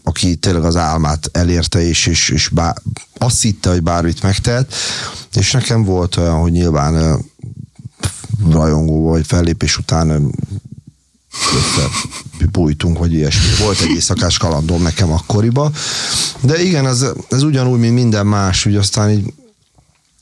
[0.03, 2.75] aki tényleg az álmát elérte, és, és, és bár,
[3.17, 4.73] azt hitte, hogy bármit megtehet,
[5.33, 7.19] és nekem volt olyan, hogy nyilván
[8.49, 10.31] rajongó vagy fellépés után
[12.51, 13.63] bújtunk, vagy ilyesmi.
[13.63, 15.73] Volt egy éjszakás kalandom nekem akkoriban.
[16.41, 19.33] De igen, ez, ez ugyanúgy, mint minden más, úgy aztán így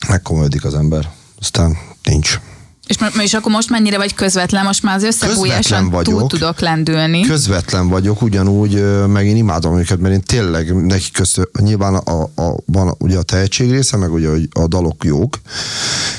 [0.08, 1.10] megkomolyodik az ember.
[1.40, 2.40] Aztán nincs.
[2.86, 4.64] És, és akkor most mennyire vagy közvetlen?
[4.64, 7.20] Most már az összebújáson túl tudok lendülni.
[7.20, 12.56] Közvetlen vagyok, ugyanúgy, meg én imádom őket, mert én tényleg neki köszön, nyilván a, a,
[12.66, 15.40] van ugye a tehetség része, meg ugye a dalok jók,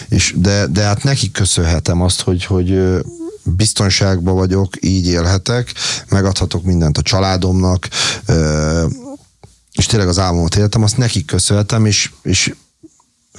[0.10, 2.80] és de, de hát nekik köszönhetem azt, hogy, hogy
[3.44, 5.74] biztonságban vagyok, így élhetek,
[6.10, 7.88] megadhatok mindent a családomnak,
[9.72, 12.54] és tényleg az álmomat éltem, azt nekik köszönhetem, és, és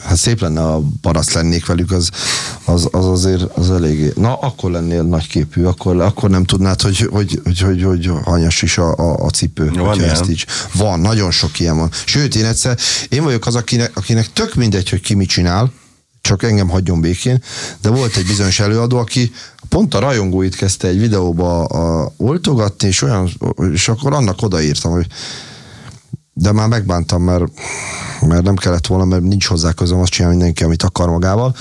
[0.03, 2.11] hát szép lenne, ha barasz lennék velük, az,
[2.65, 4.13] az, az azért az eléggé.
[4.17, 8.79] Na, akkor lennél nagyképű, akkor, akkor nem tudnád, hogy, hogy, hogy, hogy, hogy hanyas is
[8.79, 9.71] a, a, a cipő.
[9.71, 10.47] Van ezt így.
[10.75, 11.91] Van, nagyon sok ilyen van.
[12.05, 12.79] Sőt, én egyszer,
[13.09, 15.73] én vagyok az, akinek, akinek tök mindegy, hogy ki mit csinál,
[16.21, 17.43] csak engem hagyjon békén,
[17.81, 19.33] de volt egy bizonyos előadó, aki
[19.69, 23.31] pont a rajongóit kezdte egy videóba a, oltogatni, és, olyan,
[23.73, 25.07] és akkor annak odaírtam, hogy
[26.35, 27.45] de már megbántam, mert,
[28.21, 31.57] mert nem kellett volna, mert nincs hozzá közöm, azt csinál mindenki, amit akar magával,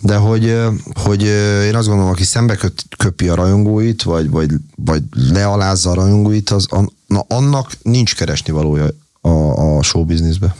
[0.00, 0.58] de hogy,
[0.94, 1.22] hogy
[1.66, 5.02] én azt gondolom, aki szembe köt, köpi a rajongóit, vagy, vagy, vagy
[5.32, 6.66] lealázza a rajongóit, az,
[7.06, 8.86] na, annak nincs keresni valója
[9.20, 10.54] a, a showbizniszbe.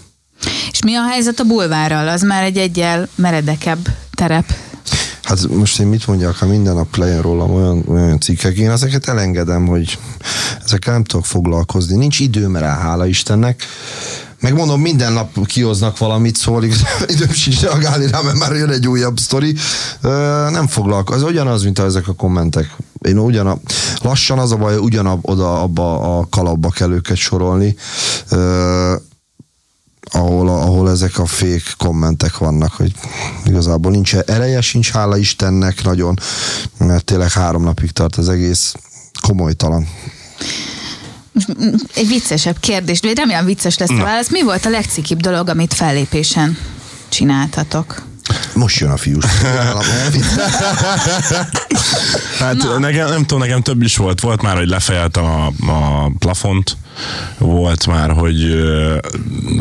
[0.71, 2.09] És mi a helyzet a bulvárral?
[2.09, 4.45] Az már egy egyel meredekebb terep.
[5.25, 9.09] Hát most én mit mondjak, ha minden nap legyen rólam olyan, olyan cikkek, én ezeket
[9.09, 9.99] elengedem, hogy
[10.65, 11.97] ezekkel nem tudok foglalkozni.
[11.97, 13.63] Nincs időm rá, hála Istennek.
[14.41, 16.65] Megmondom, minden nap kihoznak valamit, szóval
[17.15, 19.55] időm sincs reagálni rá, mert már jön egy újabb sztori.
[20.51, 22.77] Nem foglalkozom, az ugyanaz, mint ezek a kommentek.
[23.01, 23.61] Én ugyan
[24.03, 27.77] lassan az a baj, ugyanab oda abba a kalapba kell őket sorolni.
[30.15, 32.93] Ahol, ahol ezek a fék kommentek vannak, hogy
[33.45, 36.19] igazából nincs ereje, sincs hála Istennek nagyon,
[36.79, 38.75] mert tényleg három napig tart az egész
[39.21, 39.89] komolytalan.
[41.95, 44.31] Egy viccesebb kérdés, de remélem vicces lesz a válasz.
[44.31, 46.59] Mi volt a legcikibb dolog, amit fellépésen
[47.09, 48.03] csináltatok?
[48.55, 49.25] Most jön a fiús.
[52.39, 52.79] Hát Na.
[52.79, 54.21] nekem, nem tudom, nekem több is volt.
[54.21, 56.77] Volt már, hogy lefejeltem a, a plafont,
[57.39, 58.65] volt már, hogy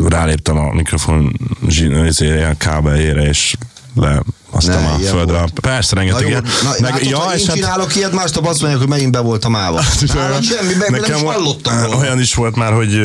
[0.08, 1.32] ráléptem a mikrofon
[1.68, 3.54] zsin- izé, kábeljére, és
[3.94, 5.38] le aztán Ne, a földre.
[5.38, 5.60] volt.
[5.60, 6.44] Persze, rengeteg Na, jó, ilyen.
[6.62, 9.12] na, Meg- látod, ja, ha és én hát- csinálok ilyet, másnap azt mondják, hogy megint
[9.12, 9.82] be volt a máva.
[10.14, 12.98] Nálam semmi, meg nem is nekem hallottam olyan is volt már, hogy,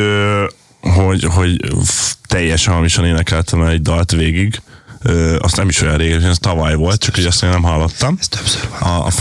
[0.82, 1.58] hogy, hogy
[2.28, 4.62] teljesen hamisan énekeltem el egy dalt végig.
[5.02, 8.18] Ö, azt nem is olyan régen, ez tavaly volt, csak hogy azt én nem hallottam.
[8.20, 8.80] Ez többször van.
[8.82, 9.12] A, a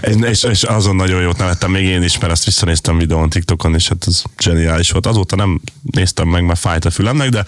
[0.20, 3.88] és, és, azon nagyon jót nevettem, még én is, mert ezt visszanéztem videón TikTokon, és
[3.88, 5.06] hát ez zseniális volt.
[5.06, 7.44] Azóta nem néztem meg, mert fájt a fülemnek, de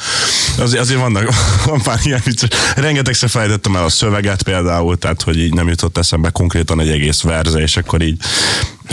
[0.59, 1.35] azért, azért vannak,
[1.67, 2.49] van pár ilyen vicces.
[2.77, 7.21] Rengetegszer fejtettem el a szöveget például, tehát hogy így nem jutott eszembe konkrétan egy egész
[7.21, 8.21] verze, és akkor így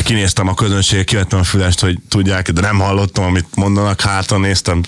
[0.04, 4.82] kinéztem a közönséget, kivettem a fülest, hogy tudják, de nem hallottam, amit mondanak, hátra néztem,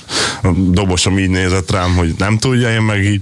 [0.43, 3.21] a dobosom így nézett rám, hogy nem tudja, én meg így,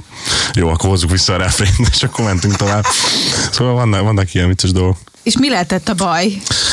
[0.54, 2.86] jó, akkor hozzuk vissza a refrént, és akkor mentünk tovább.
[3.52, 4.98] Szóval vannak, vannak ilyen vicces dolgok.
[5.30, 6.26] És mi lehetett a baj?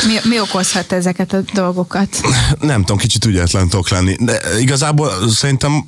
[0.07, 2.21] Mi, mi okozhat ezeket a dolgokat?
[2.61, 5.85] Nem tudom, kicsit ügyetlen tudok lenni, de igazából szerintem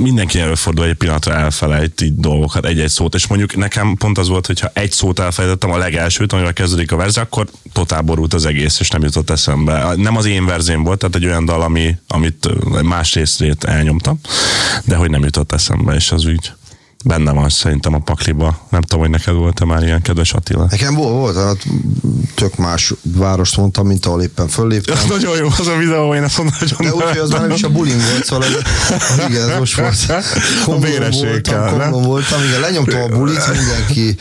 [0.00, 4.46] mindenki előfordul egy pillanatra elfelejt így dolgokat, egy-egy szót, és mondjuk nekem pont az volt,
[4.46, 8.80] hogyha egy szót elfelejtettem, a legelsőt, amivel kezdődik a verze, akkor totál borult az egész,
[8.80, 9.94] és nem jutott eszembe.
[9.96, 12.48] Nem az én verzém volt, tehát egy olyan dal, ami, amit
[12.82, 14.20] más részét elnyomtam,
[14.84, 16.52] de hogy nem jutott eszembe, és az úgy
[17.04, 18.66] benne van szerintem a pakliba.
[18.70, 20.66] Nem tudom, hogy neked volt-e már ilyen kedves Attila.
[20.70, 21.66] Nekem volt, volt hát
[22.34, 24.96] tök más várost mondtam, mint ahol éppen fölléptem.
[24.96, 27.40] Ez nagyon jó az a videó, én ezt mondom, hogy De úgy, hogy az már
[27.40, 30.06] nem is a bullying volt, szóval ez, igen, ez most volt.
[30.08, 30.22] A
[30.64, 31.90] Komlón bérességkel, voltam?
[31.90, 34.16] Komlón voltam, igen, lenyomtam a bulit, mindenki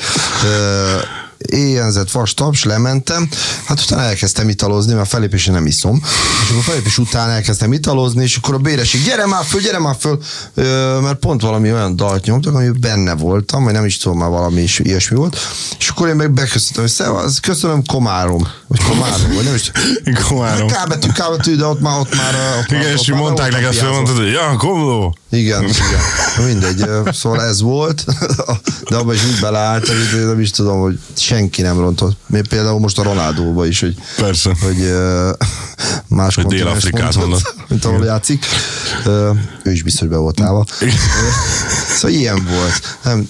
[1.49, 3.29] éjjelzett vas taps, lementem,
[3.65, 6.01] hát utána elkezdtem italozni, mert a felépésén nem iszom,
[6.43, 9.79] és akkor a felépés után elkezdtem italozni, és akkor a béreség, gyere már föl, gyere
[9.79, 10.19] már föl,
[11.01, 14.61] mert pont valami olyan dalt nyomtak, ami benne voltam, vagy nem is tudom, már valami
[14.61, 15.37] is ilyesmi volt,
[15.79, 19.71] és akkor én meg beköszöntem, hogy szevasz, köszönöm Komárom, vagy Komárom, vagy nem is
[20.27, 20.67] Komárom.
[20.67, 23.67] Kábetű, kábetű, de ott már, ott már, ott már, Igen, ott és már mondták neked,
[23.67, 23.95] ezt piázva.
[23.95, 25.17] mondtad, hogy ja, komló.
[25.31, 26.45] Igen, igen.
[26.47, 28.05] Mindegy, szóval ez volt,
[28.89, 30.99] de abban is úgy beleállt, hogy nem is tudom, hogy
[31.37, 32.17] senki nem rontott.
[32.27, 34.55] Még például most a Ronaldóba is, hogy, Persze.
[34.61, 35.31] hogy ö,
[36.07, 37.69] más Hogy kontinens Dél-Afrikát mondott, mondott.
[37.69, 38.45] mint ahol játszik.
[39.05, 39.31] Ö,
[39.63, 40.65] Ő is biztos be volt állva.
[41.95, 42.97] Szóval ilyen volt.
[43.03, 43.27] Nem,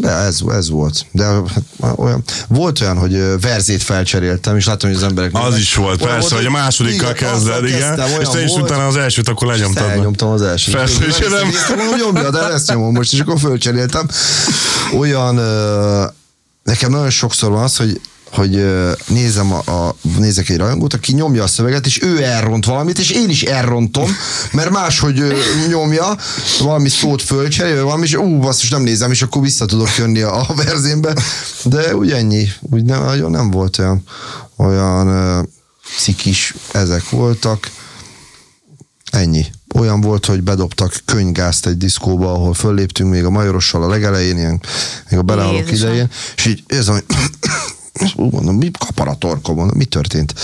[0.00, 1.06] de ez, ez volt.
[1.10, 1.62] De hát,
[1.96, 5.30] olyan, volt olyan, hogy verzét felcseréltem, és láttam, hogy az emberek...
[5.34, 7.78] Az is volt, Olyan persze, hogy a másodikkal igen, kezded, igen.
[7.96, 8.62] kezdtem, És te is volt.
[8.62, 9.88] utána az elsőt akkor lenyomtad.
[9.88, 10.74] Elnyomtam az elsőt.
[10.74, 11.78] Persze, és nem.
[11.88, 14.08] hogy nyomja, de ezt nyomom most, és akkor fölcseréltem.
[14.98, 15.38] Olyan,
[16.68, 18.00] nekem nagyon sokszor van az, hogy
[18.32, 18.64] hogy
[19.06, 23.10] nézem a, a, nézek egy rajongót, aki nyomja a szöveget, és ő elront valamit, és
[23.10, 24.10] én is elrontom,
[24.52, 25.22] mert máshogy
[25.68, 26.16] nyomja,
[26.60, 30.44] valami szót fölcserél, valami, és ú, basszus, nem nézem, és akkor vissza tudok jönni a,
[30.48, 31.16] a verzénbe,
[31.64, 34.02] de úgy ennyi, úgy nem, nagyon nem volt olyan,
[34.56, 35.48] olyan
[35.98, 37.70] cikis ezek voltak,
[39.10, 39.46] Ennyi.
[39.78, 44.60] Olyan volt, hogy bedobtak könygázt egy diszkóba, ahol fölléptünk még a Majorossal a legelején, ilyen,
[45.10, 45.88] még a belehalók Jézusom.
[45.88, 46.64] idején, és így
[48.04, 50.34] és úgy mondom, mi kapar a torkom, mondom, mi történt?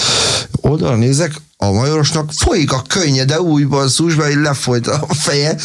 [0.61, 5.57] Oldalra nézek, a Majorosnak folyik a könnye, de úgy basszusba, így lefolyt a feje,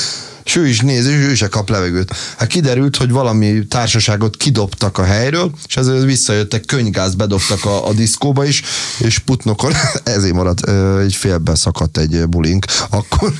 [0.49, 2.15] és ő is néz, és ő se kap levegőt.
[2.37, 7.93] Hát kiderült, hogy valami társaságot kidobtak a helyről, és ezért visszajöttek, könygázt bedobtak a, a
[7.93, 8.61] diszkóba is,
[8.97, 9.71] és putnokon
[10.03, 10.69] ezért maradt,
[10.99, 13.33] egy félbe szakadt egy bulink, akkor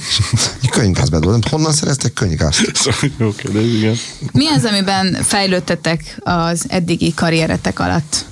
[0.62, 1.52] egy könygázt bedobtak.
[1.52, 2.72] Honnan szereztek könygázt?
[2.74, 3.96] Szóval igen.
[4.32, 8.26] Mi az, amiben fejlődtetek az eddigi karrieretek alatt?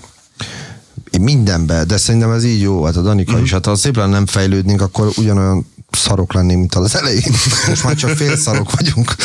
[1.11, 3.51] Én mindenbe, de szerintem ez így jó, hát a Danika is.
[3.51, 7.31] Hát ha szép lenne nem fejlődnénk, akkor ugyanolyan szarok lennénk, mint az elején.
[7.67, 9.15] Most már csak fél szarok vagyunk.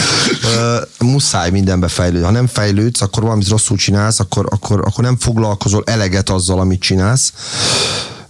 [0.44, 2.24] Uh, muszáj mindenbe fejlődni.
[2.26, 6.80] Ha nem fejlődsz, akkor valamit rosszul csinálsz, akkor, akkor, akkor nem foglalkozol eleget azzal, amit
[6.80, 7.32] csinálsz.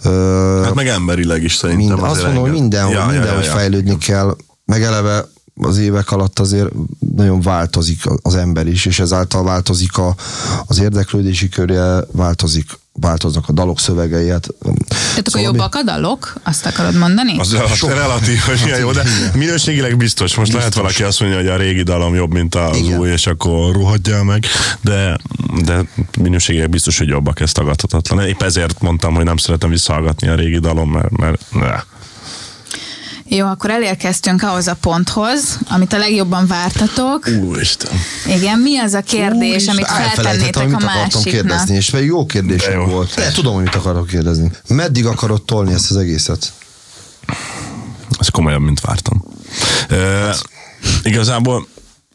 [0.05, 1.87] Uh, Hát meg emberileg is szerintem.
[1.87, 3.53] minden, azt azért mondom, hogy mindenhol, Ja, ja, mindenhol ja, ja.
[3.53, 5.25] fejlődni kell, meg eleve
[5.55, 6.69] az évek alatt azért
[7.17, 10.15] nagyon változik az ember is, és ezáltal változik a,
[10.67, 14.29] az érdeklődési körje, változik, változnak a dalok szövegei.
[14.29, 14.79] Hát, Tehát
[15.19, 16.35] akkor szóval jobbak a dalok?
[16.43, 17.39] Azt akarod mondani?
[17.39, 17.91] Az relatív, Sok.
[17.91, 19.31] relatív hogy milyen jó, de Igen.
[19.39, 20.35] minőségileg biztos.
[20.35, 22.99] Most lehet valaki azt mondja, hogy a régi dalom jobb, mint az Igen.
[22.99, 24.45] új, és akkor ruhadjál meg,
[24.81, 25.19] de,
[25.65, 25.85] de
[26.19, 28.27] minőségileg biztos, hogy jobbak, ez tagadhatatlan.
[28.27, 31.83] Épp ezért mondtam, hogy nem szeretem visszahallgatni a régi dalom, mert, mert ne.
[33.37, 37.29] Jó, akkor elérkeztünk ahhoz a ponthoz, amit a legjobban vártatok.
[37.43, 37.93] Úristen.
[38.27, 41.33] Igen, mi az a kérdés, amit Elfelejtettem, feltennétek a mit akartam másiknak?
[41.33, 42.27] kérdezni, és pedig jó
[42.73, 42.85] jó.
[42.85, 43.15] volt.
[43.15, 44.51] De tudom, hogy mit akarok kérdezni.
[44.69, 46.53] Meddig akarod tolni ezt az egészet?
[48.19, 49.25] Ez komolyabb, mint vártam.
[49.91, 50.35] Uh,
[51.03, 51.67] igazából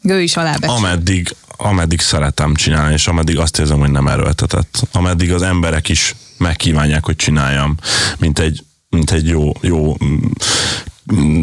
[0.02, 0.76] Ő is alábecsül.
[0.76, 4.82] ameddig, ameddig szeretem csinálni, és ameddig azt érzem, hogy nem erőltetett.
[4.92, 7.76] Ameddig az emberek is megkívánják, hogy csináljam,
[8.18, 9.96] mint egy, mint egy jó, jó,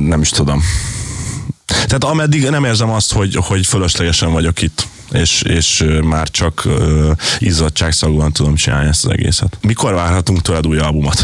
[0.08, 0.62] nem is tudom.
[1.66, 7.12] Tehát ameddig nem érzem azt, hogy, hogy fölöslegesen vagyok itt, és, és már csak uh,
[7.40, 9.58] izzadságszagúan tudom csinálni ezt az egészet.
[9.62, 11.24] Mikor várhatunk tőled új albumot?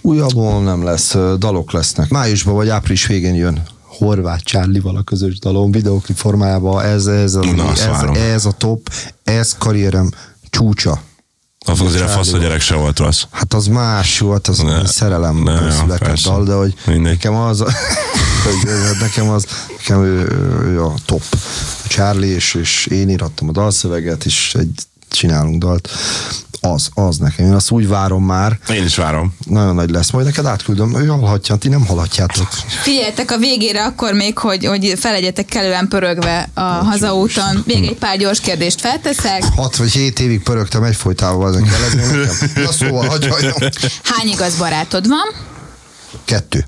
[0.00, 2.08] Új albumom nem lesz, dalok lesznek.
[2.08, 3.62] Májusban vagy április végén jön.
[3.82, 6.84] Horváth Csárlival a közös dalom, videóklip formájában.
[6.84, 8.14] Ez, ez, az, Na, azt várom.
[8.14, 8.92] ez, ez a top,
[9.24, 10.10] ez karrierem
[10.50, 11.00] csúcsa.
[11.64, 13.22] Azért a fasz a gyerek se volt rossz.
[13.30, 17.12] Hát az más volt, az Ne, szerelem ne, született dal, de hogy Mindegy.
[17.12, 17.58] nekem az,
[18.44, 19.46] hogy nekem az,
[19.78, 20.26] nekem ő,
[20.64, 21.22] ő a top.
[21.86, 25.88] Charlie és, és én írattam a dalszöveget, és egy csinálunk dalt.
[26.64, 27.46] Az, az nekem.
[27.46, 29.36] Én azt úgy várom már, Én is várom.
[29.46, 30.10] nagyon nagy lesz.
[30.10, 32.48] Majd neked átküldöm, ő hallhatja, ti nem hallhatjátok.
[32.82, 37.62] Figyeljetek a végére akkor még, hogy, hogy felegyetek kellően pörögve a hazaúton.
[37.66, 39.44] Még egy pár gyors kérdést felteszek.
[39.56, 42.24] Hat vagy hét évig pörögtem egyfolytában, azon kell.
[42.64, 43.54] Na szóval, hagyj, hagyjam.
[44.02, 45.34] Hány igaz barátod van?
[46.24, 46.66] Kettő.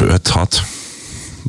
[0.00, 0.46] 5-6.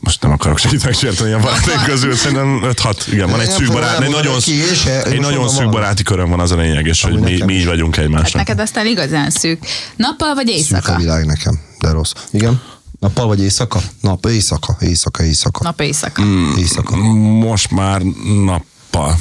[0.06, 2.96] Most nem akarok senkit megsérteni a barátaim közül, szerintem 5-6.
[3.12, 6.30] Igen, van egy szűk barát, egy nagyon, ki, és e- egy nagyon szűk baráti köröm
[6.30, 8.34] van, az a lényeg, és hogy mi, mi így vagyunk Hát egymásnak.
[8.34, 9.66] neked aztán igazán szűk.
[9.96, 10.96] Nappal vagy Szűk a éjszaka?
[10.96, 12.12] világ nekem, de rossz.
[12.32, 12.62] Igen?
[13.00, 13.82] Nappal vagy éjszaka?
[14.02, 15.64] Nap, éjszaka, éjszaka, éjszaka.
[15.64, 16.24] Nap éjszaka.
[16.24, 16.56] Mm.
[16.58, 16.96] Éjszaka.
[16.98, 18.02] Most már
[18.46, 19.18] nappal.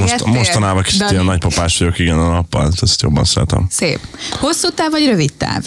[0.00, 1.12] Most, mostanában kicsit Dani?
[1.12, 3.66] ilyen nagypapás vagyok, igen, a nappal, ezt jobban szeretem.
[3.70, 4.00] Szép.
[4.30, 5.64] Hosszú táv vagy rövid táv?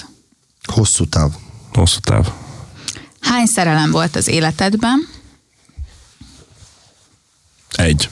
[0.73, 1.29] Hosszú táv.
[1.73, 2.27] Hosszú táv.
[3.21, 5.07] Hány szerelem volt az életedben?
[7.75, 8.09] Egy.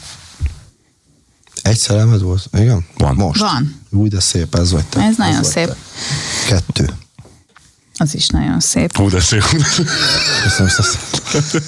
[1.61, 2.49] Egy szerelmed volt?
[2.53, 2.85] Igen?
[2.97, 3.15] Van.
[3.15, 3.39] Most?
[3.39, 3.81] Van.
[3.89, 5.01] Új, de szép, ez vagy te.
[5.01, 5.67] Ez nagyon vagy szép.
[5.67, 5.75] te.
[6.47, 6.89] Kettő.
[7.97, 8.95] Az is nagyon szép.
[8.95, 9.43] Hú, de szép.
[10.43, 11.61] Köszönöm szépen.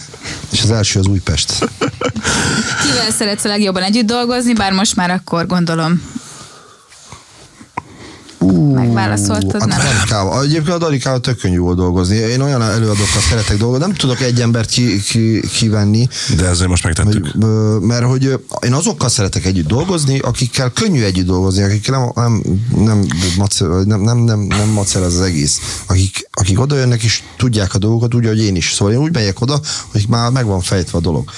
[0.49, 1.69] És az első az Újpest.
[2.81, 6.01] Kivel szeretsz a legjobban együtt dolgozni, bár most már akkor gondolom
[8.41, 9.77] Uh, Megválaszoltad, a nem?
[9.79, 10.43] Danikával.
[10.43, 12.15] Egyébként a Danikával tök könnyű volt dolgozni.
[12.15, 16.83] Én olyan előadókkal szeretek dolgozni, nem tudok egy embert ki, ki, kivenni, De ezzel most
[16.83, 17.27] megtettük.
[17.41, 22.41] ö, mert hogy én azokkal szeretek együtt dolgozni, akikkel könnyű együtt dolgozni, akikkel nem,
[22.75, 23.05] nem,
[23.37, 25.59] nem, nem, nem, nem, nem macer az, az egész.
[25.87, 28.73] Akik, akik oda jönnek és tudják a dolgokat, úgy, hogy én is.
[28.73, 29.59] Szóval én úgy megyek oda,
[29.91, 31.29] hogy már meg van fejtve a dolog.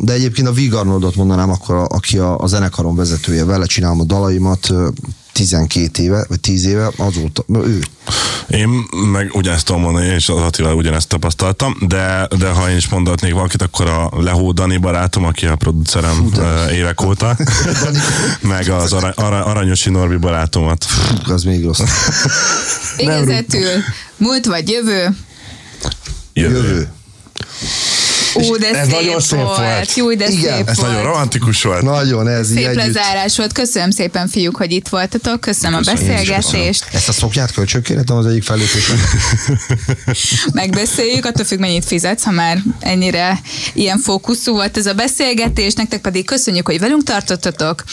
[0.00, 4.72] De egyébként a Vigarnoldot mondanám akkor, aki a, a zenekaron vezetője, vele csinálom a dalaimat,
[5.34, 7.80] 12 éve, vagy 10 éve, azóta, ő.
[8.48, 8.68] Én
[9.12, 13.32] meg ugyanezt tudom mondani, és az Attila ugyanezt tapasztaltam, de, de ha én is mondatnék
[13.32, 17.36] valakit, akkor a Lehó Dani barátom, aki a producerem ö, évek óta,
[18.40, 20.84] meg az Ara, Ara, Aranyosi Norbi barátomat.
[20.84, 21.80] Fú, az még rossz.
[22.96, 23.70] Végezetül,
[24.16, 25.16] múlt vagy jövő?
[26.32, 26.88] Jövő.
[28.36, 29.56] Ó, de ez szép nagyon szép volt.
[29.56, 29.94] volt.
[29.94, 30.90] Jó, de Igen, szép Ez volt.
[30.90, 31.82] nagyon romantikus volt.
[31.82, 32.76] Nagyon, ez így Szép együtt.
[32.76, 33.52] lezárás volt.
[33.52, 35.40] Köszönöm szépen, fiúk, hogy itt voltatok.
[35.40, 36.84] Köszönöm a Köszönöm, is beszélgetést.
[36.92, 38.98] Ezt a szoknyát kölcsönkérhetem az egyik fellépésen.
[40.52, 43.40] Megbeszéljük, attól függ, mennyit fizetsz, ha már ennyire
[43.74, 45.72] ilyen fókuszú volt ez a beszélgetés.
[45.74, 47.84] Nektek pedig köszönjük, hogy velünk tartottatok.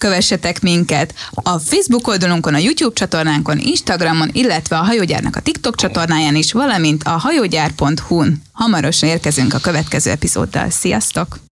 [0.00, 6.36] Kövessetek minket a Facebook oldalunkon, a YouTube csatornánkon, Instagramon, illetve a Hajógyárnak a TikTok csatornáján
[6.36, 8.42] is, valamint a hajógyár.hu-n.
[8.52, 10.70] Hamarosan érkezünk a következő epizóddal.
[10.70, 11.49] Sziasztok!